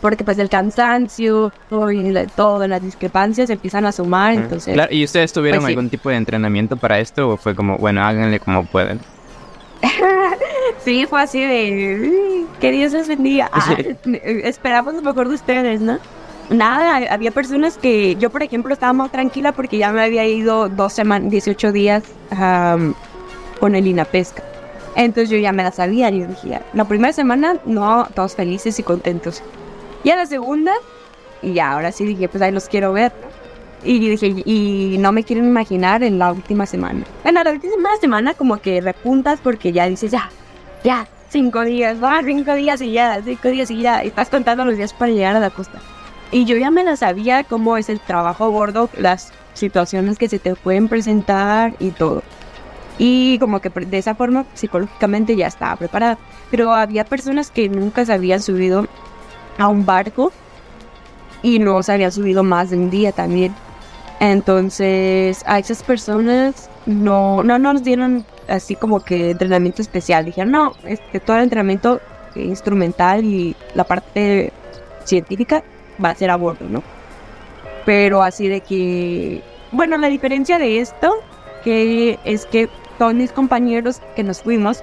Porque 0.00 0.24
pues 0.24 0.38
el 0.38 0.48
cansancio 0.48 1.52
y 1.92 2.26
todo, 2.34 2.66
las 2.66 2.82
discrepancias 2.82 3.50
empiezan 3.50 3.84
a 3.84 3.92
sumar, 3.92 4.34
entonces... 4.34 4.78
¿Y 4.90 5.04
ustedes 5.04 5.32
tuvieron 5.32 5.60
pues, 5.60 5.70
algún 5.70 5.90
tipo 5.90 6.08
de 6.08 6.16
entrenamiento 6.16 6.76
para 6.76 6.98
esto 6.98 7.30
o 7.30 7.36
fue 7.36 7.54
como, 7.54 7.76
bueno, 7.76 8.02
háganle 8.02 8.40
como 8.40 8.64
pueden? 8.64 9.00
sí, 10.84 11.06
fue 11.06 11.22
así 11.22 11.40
de, 11.40 12.46
que 12.60 12.72
Dios 12.72 12.92
les 12.92 13.08
bendiga. 13.08 13.50
Ah, 13.56 13.76
esperamos 14.44 14.94
lo 14.94 15.02
mejor 15.02 15.28
de 15.28 15.34
ustedes, 15.34 15.80
¿no? 15.80 15.98
Nada, 16.48 17.12
había 17.12 17.32
personas 17.32 17.76
que 17.76 18.14
yo, 18.16 18.30
por 18.30 18.42
ejemplo, 18.42 18.72
estaba 18.72 18.92
más 18.92 19.10
tranquila 19.10 19.52
porque 19.52 19.78
ya 19.78 19.90
me 19.90 20.02
había 20.02 20.24
ido 20.26 20.68
dos 20.68 20.92
semanas, 20.92 21.30
18 21.30 21.72
días 21.72 22.04
con 23.58 23.74
el 23.74 23.86
INAPESCA. 23.86 24.55
Entonces 24.96 25.28
yo 25.28 25.36
ya 25.36 25.52
me 25.52 25.62
la 25.62 25.72
sabía 25.72 26.08
yo 26.08 26.26
dije, 26.26 26.60
la 26.72 26.84
primera 26.86 27.12
semana, 27.12 27.56
no, 27.66 28.08
todos 28.14 28.34
felices 28.34 28.78
y 28.78 28.82
contentos. 28.82 29.42
Y 30.02 30.10
a 30.10 30.16
la 30.16 30.24
segunda, 30.24 30.72
y 31.42 31.52
ya, 31.52 31.72
ahora 31.72 31.92
sí 31.92 32.06
dije, 32.06 32.28
pues 32.28 32.42
ahí 32.42 32.50
los 32.50 32.68
quiero 32.68 32.94
ver. 32.94 33.12
Y 33.84 33.98
dije, 33.98 34.42
y 34.46 34.96
no 34.98 35.12
me 35.12 35.22
quieren 35.22 35.44
imaginar 35.44 36.02
en 36.02 36.18
la 36.18 36.32
última 36.32 36.64
semana. 36.64 37.04
En 37.24 37.34
la 37.34 37.42
última 37.42 37.90
semana 38.00 38.32
como 38.32 38.56
que 38.56 38.80
repuntas 38.80 39.38
porque 39.42 39.70
ya 39.70 39.86
dices, 39.86 40.10
ya, 40.10 40.30
ya, 40.82 41.06
cinco 41.28 41.62
días, 41.62 42.02
va, 42.02 42.22
cinco 42.24 42.54
días 42.54 42.80
y 42.80 42.92
ya, 42.92 43.20
cinco 43.22 43.48
días 43.48 43.70
y 43.70 43.82
ya. 43.82 44.02
Y 44.02 44.08
estás 44.08 44.30
contando 44.30 44.64
los 44.64 44.78
días 44.78 44.94
para 44.94 45.12
llegar 45.12 45.36
a 45.36 45.40
la 45.40 45.50
costa. 45.50 45.78
Y 46.32 46.46
yo 46.46 46.56
ya 46.56 46.70
me 46.70 46.84
la 46.84 46.96
sabía 46.96 47.44
cómo 47.44 47.76
es 47.76 47.90
el 47.90 48.00
trabajo 48.00 48.50
gordo, 48.50 48.88
las 48.96 49.32
situaciones 49.52 50.18
que 50.18 50.28
se 50.28 50.38
te 50.38 50.54
pueden 50.54 50.88
presentar 50.88 51.74
y 51.78 51.90
todo. 51.90 52.22
Y 52.98 53.38
como 53.38 53.60
que 53.60 53.68
de 53.68 53.98
esa 53.98 54.14
forma 54.14 54.46
psicológicamente 54.54 55.36
ya 55.36 55.46
estaba 55.46 55.76
preparada. 55.76 56.18
Pero 56.50 56.72
había 56.72 57.04
personas 57.04 57.50
que 57.50 57.68
nunca 57.68 58.04
se 58.04 58.12
habían 58.12 58.40
subido 58.40 58.86
a 59.58 59.68
un 59.68 59.84
barco 59.84 60.32
y 61.42 61.58
no 61.58 61.82
se 61.82 61.92
habían 61.92 62.12
subido 62.12 62.42
más 62.42 62.70
de 62.70 62.76
un 62.76 62.90
día 62.90 63.12
también. 63.12 63.54
Entonces 64.20 65.42
a 65.46 65.58
esas 65.58 65.82
personas 65.82 66.70
no, 66.86 67.42
no 67.42 67.58
nos 67.58 67.82
dieron 67.82 68.24
así 68.48 68.76
como 68.76 69.00
que 69.00 69.30
entrenamiento 69.30 69.82
especial. 69.82 70.24
Dijeron, 70.24 70.52
no, 70.52 70.72
este, 70.84 71.20
todo 71.20 71.36
el 71.36 71.44
entrenamiento 71.44 72.00
instrumental 72.34 73.24
y 73.24 73.56
la 73.74 73.84
parte 73.84 74.52
científica 75.04 75.62
va 76.02 76.10
a 76.10 76.14
ser 76.14 76.30
a 76.30 76.36
bordo, 76.36 76.66
¿no? 76.68 76.82
Pero 77.84 78.22
así 78.22 78.48
de 78.48 78.60
que, 78.60 79.42
bueno, 79.72 79.96
la 79.96 80.08
diferencia 80.08 80.58
de 80.58 80.80
esto 80.80 81.14
que 81.64 82.18
es 82.24 82.46
que 82.46 82.68
todos 82.98 83.14
mis 83.14 83.32
compañeros 83.32 84.00
que 84.14 84.22
nos 84.22 84.42
fuimos, 84.42 84.82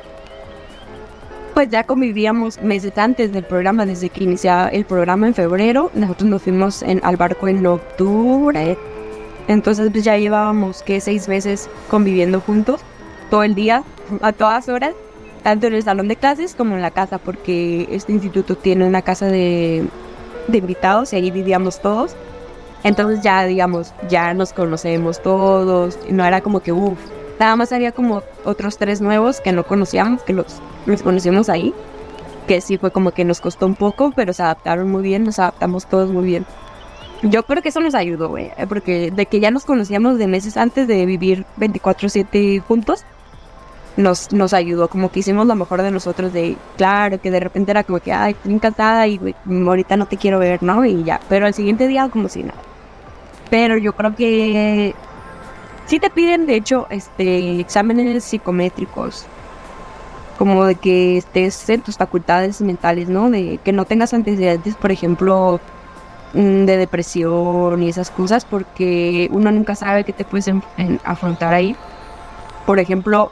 pues 1.53 1.69
ya 1.69 1.83
convivíamos 1.83 2.61
meses 2.61 2.97
antes 2.97 3.31
del 3.31 3.43
programa, 3.43 3.85
desde 3.85 4.09
que 4.09 4.23
iniciaba 4.23 4.69
el 4.69 4.85
programa 4.85 5.27
en 5.27 5.33
febrero, 5.33 5.91
nosotros 5.93 6.29
nos 6.29 6.41
fuimos 6.41 6.81
en, 6.81 6.99
al 7.03 7.15
barco 7.15 7.47
en 7.47 7.65
octubre, 7.65 8.77
entonces 9.47 9.89
pues 9.91 10.03
ya 10.03 10.17
llevábamos 10.17 10.81
que 10.83 10.99
seis 10.99 11.27
meses 11.27 11.69
conviviendo 11.89 12.39
juntos, 12.39 12.81
todo 13.29 13.43
el 13.43 13.55
día, 13.55 13.83
a 14.21 14.31
todas 14.31 14.67
horas, 14.69 14.93
tanto 15.43 15.67
en 15.67 15.73
el 15.73 15.83
salón 15.83 16.07
de 16.07 16.15
clases 16.15 16.55
como 16.55 16.75
en 16.75 16.81
la 16.81 16.91
casa, 16.91 17.17
porque 17.17 17.87
este 17.91 18.13
instituto 18.13 18.55
tiene 18.55 18.87
una 18.87 19.01
casa 19.01 19.27
de, 19.27 19.85
de 20.47 20.57
invitados 20.57 21.13
y 21.13 21.17
ahí 21.17 21.31
vivíamos 21.31 21.81
todos. 21.81 22.15
Entonces 22.83 23.21
ya, 23.21 23.45
digamos, 23.45 23.93
ya 24.09 24.33
nos 24.33 24.53
conocemos 24.53 25.21
todos, 25.21 25.97
no 26.09 26.25
era 26.25 26.41
como 26.41 26.59
que, 26.61 26.71
uff, 26.71 26.99
Nada 27.39 27.55
más 27.55 27.71
había 27.71 27.91
como 27.91 28.21
otros 28.45 28.77
tres 28.77 29.01
nuevos 29.01 29.41
que 29.41 29.51
no 29.51 29.63
conocíamos, 29.63 30.21
que 30.23 30.33
los, 30.33 30.61
los 30.85 31.01
conocimos 31.01 31.49
ahí. 31.49 31.73
Que 32.47 32.61
sí 32.61 32.77
fue 32.77 32.91
como 32.91 33.11
que 33.11 33.23
nos 33.23 33.41
costó 33.41 33.65
un 33.65 33.75
poco, 33.75 34.11
pero 34.15 34.33
se 34.33 34.43
adaptaron 34.43 34.91
muy 34.91 35.01
bien, 35.01 35.23
nos 35.23 35.39
adaptamos 35.39 35.85
todos 35.85 36.11
muy 36.11 36.25
bien. 36.25 36.45
Yo 37.23 37.43
creo 37.43 37.63
que 37.63 37.69
eso 37.69 37.79
nos 37.79 37.95
ayudó, 37.95 38.27
güey, 38.27 38.51
eh, 38.57 38.67
porque 38.67 39.09
de 39.09 39.25
que 39.27 39.39
ya 39.39 39.49
nos 39.49 39.63
conocíamos 39.63 40.17
de 40.17 40.27
meses 40.27 40.57
antes 40.57 40.89
de 40.89 41.05
vivir 41.05 41.45
24/7 41.55 42.59
juntos, 42.59 43.05
nos, 43.95 44.33
nos 44.33 44.53
ayudó, 44.53 44.89
como 44.89 45.09
que 45.09 45.19
hicimos 45.19 45.47
lo 45.47 45.55
mejor 45.55 45.81
de 45.83 45.91
nosotros, 45.91 46.33
de 46.33 46.57
claro, 46.75 47.21
que 47.21 47.31
de 47.31 47.39
repente 47.39 47.71
era 47.71 47.83
como 47.83 47.99
que, 47.99 48.11
ay, 48.11 48.33
estoy 48.33 48.53
encantada 48.53 49.07
y 49.07 49.35
ahorita 49.47 49.95
no 49.95 50.07
te 50.07 50.17
quiero 50.17 50.39
ver, 50.39 50.63
¿no? 50.63 50.83
Y 50.83 51.03
ya, 51.03 51.21
pero 51.29 51.45
al 51.45 51.53
siguiente 51.53 51.87
día 51.87 52.09
como 52.09 52.27
si 52.27 52.43
nada. 52.43 52.59
Pero 53.49 53.77
yo 53.77 53.93
creo 53.93 54.15
que 54.15 54.95
Sí 55.85 55.99
te 55.99 56.09
piden, 56.09 56.45
de 56.45 56.55
hecho, 56.55 56.87
este, 56.89 57.59
exámenes 57.59 58.23
psicométricos, 58.23 59.25
como 60.37 60.65
de 60.65 60.75
que 60.75 61.17
estés 61.17 61.69
en 61.69 61.81
tus 61.81 61.97
facultades 61.97 62.61
mentales, 62.61 63.09
¿no? 63.09 63.29
De 63.29 63.59
que 63.63 63.73
no 63.73 63.85
tengas 63.85 64.13
antecedentes, 64.13 64.75
por 64.75 64.91
ejemplo, 64.91 65.59
mm, 66.33 66.65
de 66.65 66.77
depresión 66.77 67.83
y 67.83 67.89
esas 67.89 68.09
cosas, 68.11 68.45
porque 68.45 69.29
uno 69.31 69.51
nunca 69.51 69.75
sabe 69.75 70.03
qué 70.03 70.13
te 70.13 70.23
puedes 70.23 70.49
afrontar 71.03 71.53
ahí. 71.53 71.75
Por 72.65 72.79
ejemplo, 72.79 73.31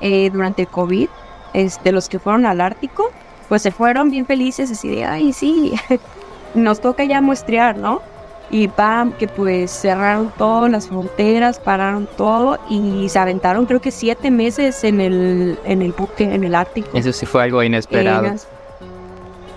eh, 0.00 0.30
durante 0.30 0.62
el 0.62 0.68
COVID, 0.68 1.08
este, 1.52 1.92
los 1.92 2.08
que 2.08 2.18
fueron 2.18 2.46
al 2.46 2.60
Ártico, 2.60 3.10
pues 3.48 3.62
se 3.62 3.72
fueron 3.72 4.10
bien 4.10 4.26
felices, 4.26 4.70
así 4.70 4.88
de, 4.88 5.04
ay, 5.04 5.32
sí, 5.32 5.72
nos 6.54 6.80
toca 6.80 7.04
ya 7.04 7.20
muestrear, 7.20 7.76
¿no? 7.76 8.02
Y 8.50 8.68
pam, 8.68 9.12
que 9.12 9.28
pues 9.28 9.70
cerraron 9.70 10.32
todas 10.38 10.70
las 10.70 10.88
fronteras, 10.88 11.58
pararon 11.58 12.08
todo 12.16 12.58
y 12.70 13.08
se 13.08 13.18
aventaron 13.18 13.66
creo 13.66 13.80
que 13.80 13.90
siete 13.90 14.30
meses 14.30 14.84
en 14.84 15.00
el, 15.00 15.58
en 15.64 15.82
el 15.82 15.92
buque, 15.92 16.24
en 16.24 16.44
el 16.44 16.54
Ártico. 16.54 16.96
Eso 16.96 17.12
sí 17.12 17.26
fue 17.26 17.42
algo 17.42 17.62
inesperado. 17.62 18.34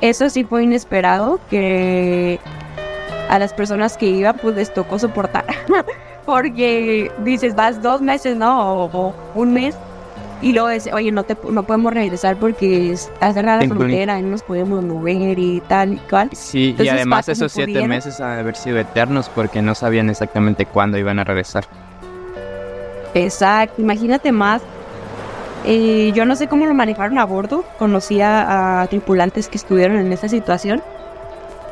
eso 0.02 0.30
sí 0.30 0.44
fue 0.44 0.64
inesperado, 0.64 1.40
que 1.50 2.40
a 3.30 3.40
las 3.40 3.54
personas 3.54 3.98
que 3.98 4.08
iban 4.08 4.38
pues 4.38 4.56
les 4.56 4.74
tocó 4.74 5.00
soportar. 5.00 5.46
Porque 6.26 7.12
dices, 7.24 7.56
vas 7.56 7.82
dos 7.82 8.02
meses, 8.02 8.36
¿no? 8.38 8.86
o 8.86 9.14
un 9.34 9.54
mes 9.54 9.76
y 10.42 10.54
luego 10.54 10.70
dice, 10.70 10.94
oye, 10.94 11.12
no, 11.12 11.24
te, 11.24 11.38
no 11.50 11.64
podemos 11.64 11.94
regresar 11.94 12.38
porque 12.38 12.92
está 12.92 13.32
cerrada 13.34 13.62
la 13.62 13.68
frontera 13.68 14.20
y 14.20 14.24
no 14.24 14.30
nos 14.30 14.44
podemos 14.44 14.84
mover 14.84 15.38
y 15.38 15.62
tal 15.68 15.94
y 15.94 15.98
cual. 15.98 16.30
Sí, 16.34 16.76
y 16.80 16.88
además 16.88 17.30
esos 17.30 17.52
siete 17.52 17.88
meses 17.88 18.20
han 18.20 18.36
de 18.36 18.40
haber 18.42 18.56
sido 18.56 18.80
eternos 18.80 19.30
porque 19.30 19.62
no 19.62 19.76
sabían 19.76 20.10
exactamente 20.10 20.66
cuándo 20.66 20.98
iban 20.98 21.20
a 21.20 21.24
regresar. 21.24 21.66
Exacto, 23.14 23.82
imagínate 23.82 24.32
más. 24.32 24.62
Eh, 25.64 26.12
yo 26.16 26.26
no 26.26 26.36
sé 26.36 26.48
cómo 26.48 26.66
lo 26.66 26.74
manejaron 26.74 27.20
a 27.20 27.26
bordo, 27.26 27.64
conocía 27.78 28.82
a 28.82 28.88
tripulantes 28.88 29.48
que 29.48 29.58
estuvieron 29.58 29.98
en 29.98 30.12
esa 30.12 30.28
situación, 30.28 30.82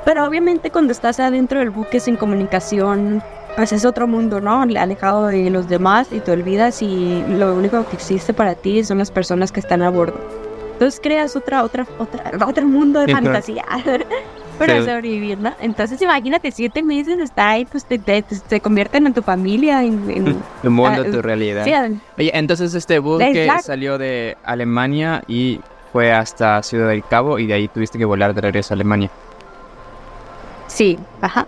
pero 0.05 0.25
obviamente 0.25 0.69
cuando 0.69 0.91
estás 0.91 1.19
adentro 1.19 1.59
del 1.59 1.71
buque 1.71 1.99
sin 1.99 2.15
comunicación, 2.15 3.23
pues 3.59 3.73
es 3.73 3.83
otro 3.83 4.07
mundo, 4.07 4.39
¿no? 4.39 4.61
Alejado 4.61 5.27
de 5.27 5.49
los 5.49 5.67
demás 5.67 6.07
y 6.13 6.21
te 6.21 6.31
olvidas 6.31 6.81
y 6.81 7.21
lo 7.27 7.53
único 7.53 7.85
que 7.89 7.97
existe 7.97 8.33
para 8.33 8.55
ti 8.55 8.85
son 8.85 8.99
las 8.99 9.11
personas 9.11 9.51
que 9.51 9.59
están 9.59 9.81
a 9.81 9.89
bordo. 9.89 10.17
Entonces 10.71 11.01
creas 11.03 11.35
otra, 11.35 11.65
otra, 11.65 11.85
otra, 11.97 12.31
otro 12.47 12.65
mundo 12.65 13.01
de 13.01 13.11
fantasía 13.11 13.65
para 14.57 14.79
sobrevivir, 14.79 15.39
¿no? 15.39 15.51
Entonces 15.59 16.01
imagínate 16.01 16.53
siete 16.53 16.81
meses 16.81 17.19
está 17.19 17.49
ahí, 17.49 17.65
pues 17.65 17.83
te, 17.83 17.97
te, 17.99 18.61
convierten 18.61 19.05
en 19.07 19.13
tu 19.13 19.21
familia, 19.21 19.83
en, 19.83 20.09
en 20.09 20.37
tu 20.63 20.71
mundo, 20.71 21.03
tu 21.03 21.21
realidad. 21.21 21.65
Oye, 22.17 22.31
entonces 22.33 22.73
este 22.73 22.99
buque 22.99 23.51
salió 23.61 23.97
de 23.97 24.37
Alemania 24.45 25.21
y 25.27 25.59
fue 25.91 26.13
hasta 26.13 26.63
Ciudad 26.63 26.87
del 26.87 27.03
Cabo 27.03 27.39
y 27.39 27.47
de 27.47 27.55
ahí 27.55 27.67
tuviste 27.67 27.97
que 27.97 28.05
volar 28.05 28.33
de 28.33 28.39
regreso 28.39 28.73
a 28.73 28.75
Alemania. 28.75 29.09
Sí, 30.67 30.97
ajá. 31.19 31.45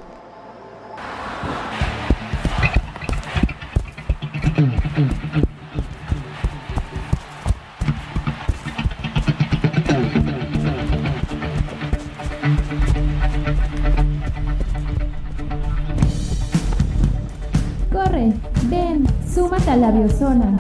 Corre, 17.91 18.33
ven, 18.69 19.07
súmate 19.33 19.71
a 19.71 19.77
la 19.77 19.91
biozona. 19.91 20.57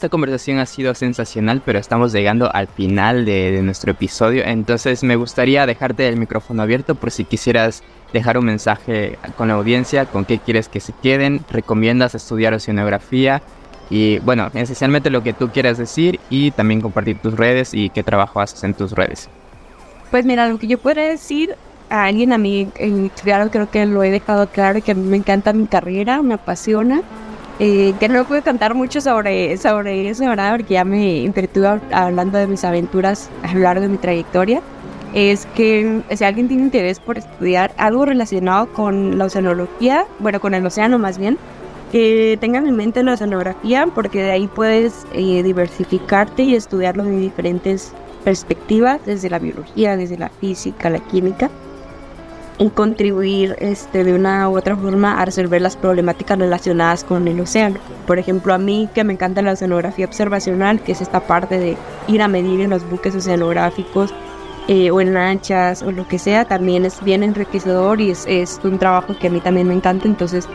Esta 0.00 0.08
conversación 0.08 0.56
ha 0.60 0.64
sido 0.64 0.94
sensacional, 0.94 1.60
pero 1.62 1.78
estamos 1.78 2.10
llegando 2.10 2.50
al 2.54 2.68
final 2.68 3.26
de, 3.26 3.60
nuestro 3.60 3.90
episodio. 3.90 4.42
Entonces 4.46 5.02
me 5.02 5.14
gustaría 5.14 5.66
dejarte 5.66 6.08
el 6.08 6.16
micrófono 6.16 6.62
abierto 6.62 6.94
por 6.94 7.10
si 7.10 7.26
quisieras 7.26 7.82
dejar 8.14 8.38
un 8.38 8.46
mensaje 8.46 9.18
con 9.36 9.48
la 9.48 9.54
audiencia, 9.54 10.06
con 10.06 10.24
qué 10.24 10.38
quieres 10.38 10.70
que 10.70 10.80
se 10.80 10.94
queden, 11.02 11.44
recomiendas 11.50 12.14
estudiar 12.14 12.54
oceanografía 12.54 13.42
y 13.90 14.20
bueno, 14.20 14.48
esencialmente 14.54 15.10
lo 15.10 15.22
que 15.22 15.34
tú 15.34 15.50
quieras 15.50 15.76
decir 15.76 16.18
y 16.30 16.50
también 16.52 16.80
compartir 16.80 17.18
tus 17.18 17.34
redes 17.34 17.74
y 17.74 17.90
qué 17.90 18.02
trabajo 18.02 18.40
haces 18.40 18.64
en 18.64 18.72
tus 18.72 18.92
redes. 18.92 19.28
Pues 20.10 20.24
mira, 20.24 20.48
lo 20.48 20.58
que 20.58 20.66
yo 20.66 20.78
puedo 20.78 20.98
decir 20.98 21.56
a 21.90 22.04
alguien, 22.04 22.32
a 22.32 22.38
mí 22.38 22.70
claro, 23.22 23.50
creo 23.50 23.70
que 23.70 23.84
lo 23.84 24.02
he 24.02 24.10
dejado 24.10 24.48
claro, 24.48 24.80
que 24.80 24.92
a 24.92 24.94
mí 24.94 25.06
me 25.06 25.18
encanta 25.18 25.52
mi 25.52 25.66
carrera, 25.66 26.22
me 26.22 26.32
apasiona 26.32 27.02
eh, 27.62 27.92
que 28.00 28.08
no 28.08 28.24
puedo 28.24 28.42
contar 28.42 28.74
mucho 28.74 29.02
sobre, 29.02 29.54
sobre 29.58 30.08
eso, 30.08 30.24
¿verdad? 30.24 30.56
Porque 30.56 30.74
ya 30.74 30.84
me 30.84 31.24
entretuve 31.26 31.78
hablando 31.92 32.38
de 32.38 32.46
mis 32.46 32.64
aventuras 32.64 33.28
a 33.42 33.52
lo 33.52 33.60
largo 33.60 33.82
de 33.82 33.88
mi 33.88 33.98
trayectoria. 33.98 34.62
Es 35.12 35.44
que 35.54 36.00
si 36.10 36.24
alguien 36.24 36.48
tiene 36.48 36.62
interés 36.62 37.00
por 37.00 37.18
estudiar 37.18 37.74
algo 37.76 38.06
relacionado 38.06 38.72
con 38.72 39.18
la 39.18 39.26
oceanología, 39.26 40.06
bueno, 40.20 40.40
con 40.40 40.54
el 40.54 40.64
océano 40.64 40.98
más 40.98 41.18
bien, 41.18 41.36
que 41.92 42.38
tengan 42.40 42.66
en 42.66 42.76
mente 42.76 43.02
la 43.02 43.12
oceanografía, 43.12 43.86
porque 43.94 44.22
de 44.22 44.30
ahí 44.30 44.46
puedes 44.46 45.06
eh, 45.12 45.42
diversificarte 45.42 46.44
y 46.44 46.54
estudiarlo 46.54 47.04
de 47.04 47.18
diferentes 47.18 47.92
perspectivas, 48.24 49.04
desde 49.04 49.28
la 49.28 49.38
biología, 49.38 49.98
desde 49.98 50.16
la 50.16 50.30
física, 50.30 50.88
la 50.88 51.00
química 51.00 51.50
contribuir 52.68 53.56
este, 53.58 54.04
de 54.04 54.12
una 54.12 54.48
u 54.48 54.58
otra 54.58 54.76
forma 54.76 55.18
a 55.18 55.24
resolver 55.24 55.62
las 55.62 55.76
problemáticas 55.76 56.38
relacionadas 56.38 57.04
con 57.04 57.26
el 57.26 57.40
océano. 57.40 57.78
Por 58.06 58.18
ejemplo, 58.18 58.52
a 58.52 58.58
mí 58.58 58.88
que 58.94 59.02
me 59.02 59.14
encanta 59.14 59.40
la 59.40 59.52
oceanografía 59.52 60.04
observacional, 60.04 60.80
que 60.82 60.92
es 60.92 61.00
esta 61.00 61.20
parte 61.20 61.58
de 61.58 61.76
ir 62.06 62.20
a 62.20 62.28
medir 62.28 62.60
en 62.60 62.70
los 62.70 62.88
buques 62.88 63.14
oceanográficos 63.14 64.12
eh, 64.68 64.90
o 64.90 65.00
en 65.00 65.14
lanchas 65.14 65.82
o 65.82 65.90
lo 65.90 66.06
que 66.06 66.18
sea, 66.18 66.44
también 66.44 66.84
es 66.84 67.02
bien 67.02 67.22
enriquecedor 67.22 68.00
y 68.00 68.10
es, 68.10 68.26
es, 68.28 68.60
un 68.62 68.78
trabajo 68.78 69.16
que 69.18 69.28
a 69.28 69.30
mí 69.30 69.40
también 69.40 69.66
me 69.66 69.74
encanta. 69.74 70.06
Entonces, 70.06 70.46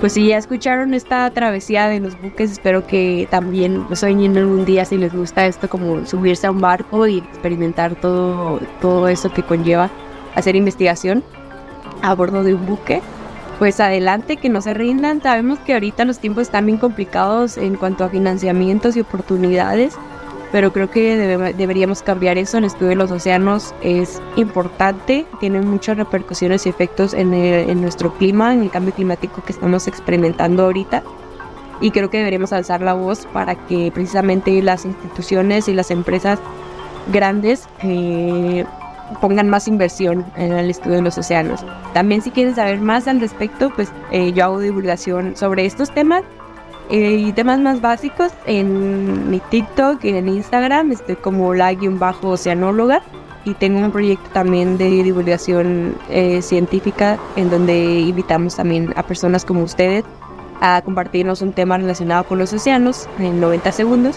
pues 0.00 0.14
si 0.14 0.26
ya 0.26 0.38
escucharon 0.38 0.94
esta 0.94 1.30
travesía 1.30 1.86
de 1.86 2.00
los 2.00 2.20
buques, 2.20 2.50
espero 2.50 2.88
que 2.88 3.28
también 3.30 3.86
sueñen 3.94 4.36
algún 4.36 4.64
día 4.64 4.84
si 4.84 4.98
les 4.98 5.14
gusta 5.14 5.46
esto, 5.46 5.68
como 5.68 6.04
subirse 6.06 6.48
a 6.48 6.50
un 6.50 6.60
barco 6.60 7.06
y 7.06 7.18
experimentar 7.18 7.94
todo, 7.94 8.58
todo 8.80 9.06
eso 9.06 9.30
que 9.32 9.44
conlleva 9.44 9.90
hacer 10.34 10.56
investigación 10.56 11.22
a 12.02 12.14
bordo 12.14 12.42
de 12.42 12.54
un 12.54 12.66
buque, 12.66 13.00
pues 13.58 13.80
adelante, 13.80 14.36
que 14.36 14.48
no 14.48 14.60
se 14.60 14.74
rindan. 14.74 15.22
Sabemos 15.22 15.58
que 15.60 15.74
ahorita 15.74 16.04
los 16.04 16.18
tiempos 16.18 16.42
están 16.42 16.66
bien 16.66 16.78
complicados 16.78 17.56
en 17.56 17.76
cuanto 17.76 18.04
a 18.04 18.08
financiamientos 18.08 18.96
y 18.96 19.00
oportunidades, 19.00 19.94
pero 20.50 20.72
creo 20.72 20.90
que 20.90 21.16
deberíamos 21.56 22.02
cambiar 22.02 22.38
eso. 22.38 22.58
El 22.58 22.64
estudio 22.64 22.88
de 22.90 22.96
los 22.96 23.10
océanos 23.10 23.74
es 23.80 24.20
importante, 24.36 25.26
tiene 25.40 25.60
muchas 25.62 25.96
repercusiones 25.96 26.66
y 26.66 26.68
efectos 26.68 27.14
en, 27.14 27.32
en 27.32 27.80
nuestro 27.80 28.12
clima, 28.14 28.52
en 28.52 28.62
el 28.62 28.70
cambio 28.70 28.92
climático 28.92 29.42
que 29.42 29.52
estamos 29.52 29.86
experimentando 29.86 30.64
ahorita. 30.64 31.02
Y 31.80 31.90
creo 31.90 32.10
que 32.10 32.18
deberíamos 32.18 32.52
alzar 32.52 32.80
la 32.80 32.94
voz 32.94 33.26
para 33.32 33.54
que 33.54 33.90
precisamente 33.92 34.62
las 34.62 34.84
instituciones 34.84 35.68
y 35.68 35.72
las 35.72 35.90
empresas 35.90 36.38
grandes 37.12 37.68
eh, 37.82 38.64
pongan 39.20 39.48
más 39.48 39.68
inversión 39.68 40.24
en 40.36 40.52
el 40.52 40.70
estudio 40.70 40.96
de 40.96 41.02
los 41.02 41.18
océanos. 41.18 41.64
También 41.94 42.22
si 42.22 42.30
quieren 42.30 42.54
saber 42.54 42.80
más 42.80 43.08
al 43.08 43.20
respecto, 43.20 43.70
pues 43.74 43.92
eh, 44.10 44.32
yo 44.32 44.44
hago 44.44 44.60
divulgación 44.60 45.36
sobre 45.36 45.66
estos 45.66 45.92
temas 45.92 46.22
eh, 46.90 47.14
y 47.14 47.32
temas 47.32 47.58
más 47.58 47.80
básicos 47.80 48.32
en 48.46 49.30
mi 49.30 49.40
TikTok 49.40 50.04
y 50.04 50.10
en 50.10 50.28
Instagram. 50.28 50.92
Estoy 50.92 51.16
como 51.16 51.54
la-oceanóloga 51.54 53.02
y 53.44 53.54
tengo 53.54 53.80
un 53.80 53.90
proyecto 53.90 54.28
también 54.32 54.78
de 54.78 55.02
divulgación 55.02 55.96
eh, 56.10 56.42
científica 56.42 57.18
en 57.36 57.50
donde 57.50 58.00
invitamos 58.00 58.56
también 58.56 58.92
a 58.96 59.02
personas 59.02 59.44
como 59.44 59.62
ustedes 59.62 60.04
a 60.60 60.80
compartirnos 60.82 61.42
un 61.42 61.52
tema 61.52 61.76
relacionado 61.76 62.24
con 62.24 62.38
los 62.38 62.52
océanos 62.52 63.08
en 63.18 63.40
90 63.40 63.72
segundos. 63.72 64.16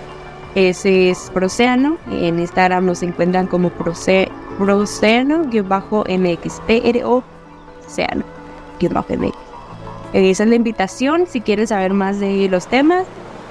Ese 0.53 1.09
es 1.09 1.31
Proceano. 1.33 1.97
En 2.11 2.39
Instagram 2.39 2.85
nos 2.85 3.03
encuentran 3.03 3.47
como 3.47 3.71
Proce 3.71 4.29
Proceno-MX. 4.57 6.61
P-R-O-Ceano-MX. 6.67 9.35
Esa 10.13 10.43
es 10.43 10.49
la 10.49 10.55
invitación 10.55 11.25
si 11.27 11.41
quieres 11.41 11.69
saber 11.69 11.93
más 11.93 12.19
de 12.19 12.47
los 12.49 12.67
temas, 12.67 13.05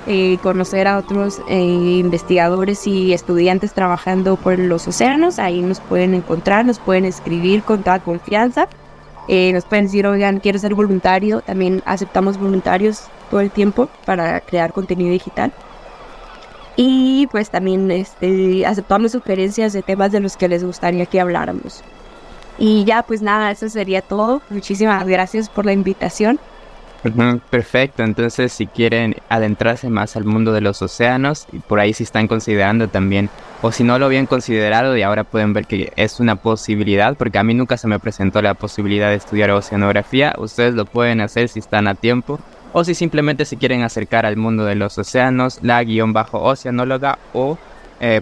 eh, 0.06 0.38
conocer 0.42 0.88
a 0.88 0.98
otros 0.98 1.40
eh, 1.48 1.60
investigadores 1.60 2.86
y 2.86 3.12
estudiantes 3.12 3.72
trabajando 3.72 4.36
por 4.36 4.58
los 4.58 4.88
océanos. 4.88 5.38
Ahí 5.38 5.60
nos 5.60 5.80
pueden 5.80 6.14
encontrar, 6.14 6.64
nos 6.64 6.78
pueden 6.78 7.04
escribir 7.04 7.62
con 7.62 7.82
toda 7.82 8.00
confianza. 8.00 8.68
Eh, 9.28 9.52
nos 9.52 9.64
pueden 9.64 9.86
decir, 9.86 10.06
oigan, 10.06 10.40
quiero 10.40 10.58
ser 10.58 10.74
voluntario. 10.74 11.40
También 11.40 11.82
aceptamos 11.86 12.38
voluntarios 12.38 13.04
todo 13.30 13.40
el 13.40 13.50
tiempo 13.50 13.88
para 14.04 14.40
crear 14.40 14.72
contenido 14.72 15.10
digital. 15.10 15.52
Y 16.76 17.28
pues 17.28 17.50
también 17.50 17.90
este, 17.90 18.66
aceptamos 18.66 19.12
sugerencias 19.12 19.72
de 19.72 19.82
temas 19.82 20.10
de 20.12 20.20
los 20.20 20.36
que 20.36 20.48
les 20.48 20.64
gustaría 20.64 21.06
que 21.06 21.20
habláramos. 21.20 21.82
Y 22.58 22.84
ya, 22.84 23.02
pues 23.02 23.22
nada, 23.22 23.50
eso 23.50 23.68
sería 23.68 24.00
todo. 24.00 24.42
Muchísimas 24.50 25.06
gracias 25.06 25.48
por 25.48 25.66
la 25.66 25.72
invitación. 25.72 26.38
Perfecto, 27.50 28.02
entonces 28.02 28.50
si 28.50 28.66
quieren 28.66 29.16
adentrarse 29.28 29.90
más 29.90 30.16
al 30.16 30.24
mundo 30.24 30.52
de 30.52 30.62
los 30.62 30.80
océanos, 30.80 31.46
y 31.52 31.58
por 31.58 31.78
ahí 31.78 31.92
si 31.92 32.02
están 32.02 32.28
considerando 32.28 32.88
también, 32.88 33.28
o 33.60 33.72
si 33.72 33.84
no 33.84 33.98
lo 33.98 34.06
habían 34.06 34.24
considerado 34.24 34.96
y 34.96 35.02
ahora 35.02 35.22
pueden 35.22 35.52
ver 35.52 35.66
que 35.66 35.92
es 35.96 36.18
una 36.18 36.36
posibilidad, 36.36 37.14
porque 37.14 37.36
a 37.36 37.44
mí 37.44 37.52
nunca 37.52 37.76
se 37.76 37.88
me 37.88 37.98
presentó 37.98 38.40
la 38.40 38.54
posibilidad 38.54 39.10
de 39.10 39.16
estudiar 39.16 39.50
oceanografía, 39.50 40.34
ustedes 40.38 40.72
lo 40.72 40.86
pueden 40.86 41.20
hacer 41.20 41.50
si 41.50 41.58
están 41.58 41.88
a 41.88 41.94
tiempo 41.94 42.40
o 42.74 42.84
si 42.84 42.94
simplemente 42.94 43.46
se 43.46 43.56
quieren 43.56 43.82
acercar 43.82 44.26
al 44.26 44.36
mundo 44.36 44.64
de 44.64 44.74
los 44.74 44.98
océanos, 44.98 45.60
la 45.62 45.82
guion 45.82 46.12
bajo 46.12 46.42
oceanóloga 46.42 47.18
o 47.32 47.56
eh, 48.00 48.20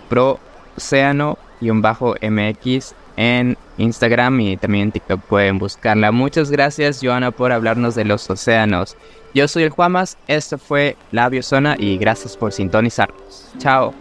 mx 2.31 2.95
en 3.17 3.57
Instagram 3.79 4.41
y 4.41 4.57
también 4.57 4.85
en 4.85 4.93
TikTok 4.93 5.21
pueden 5.23 5.59
buscarla. 5.59 6.13
Muchas 6.13 6.51
gracias 6.51 7.01
Joana 7.03 7.31
por 7.31 7.51
hablarnos 7.51 7.95
de 7.95 8.05
los 8.05 8.29
océanos. 8.29 8.97
Yo 9.35 9.49
soy 9.49 9.63
el 9.65 9.71
Juamas, 9.71 10.19
esto 10.29 10.59
fue 10.59 10.97
La 11.11 11.31
Biozona 11.31 11.75
y 11.79 11.97
gracias 11.97 12.37
por 12.37 12.53
sintonizarnos. 12.53 13.53
Chao. 13.59 13.95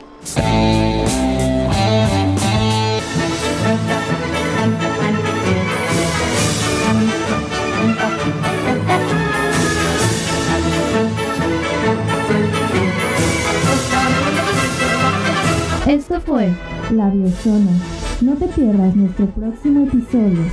Esto 16.12 16.24
fue 16.30 16.54
La 16.92 17.10
Biozona. 17.10 17.72
No 18.20 18.36
te 18.36 18.46
pierdas 18.48 18.94
nuestro 18.98 19.28
próximo 19.28 19.88
episodio. 19.88 20.44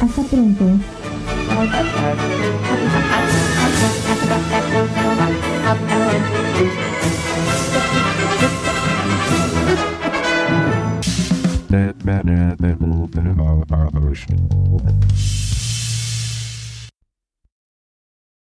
Hasta 0.00 0.22
pronto. 0.22 0.64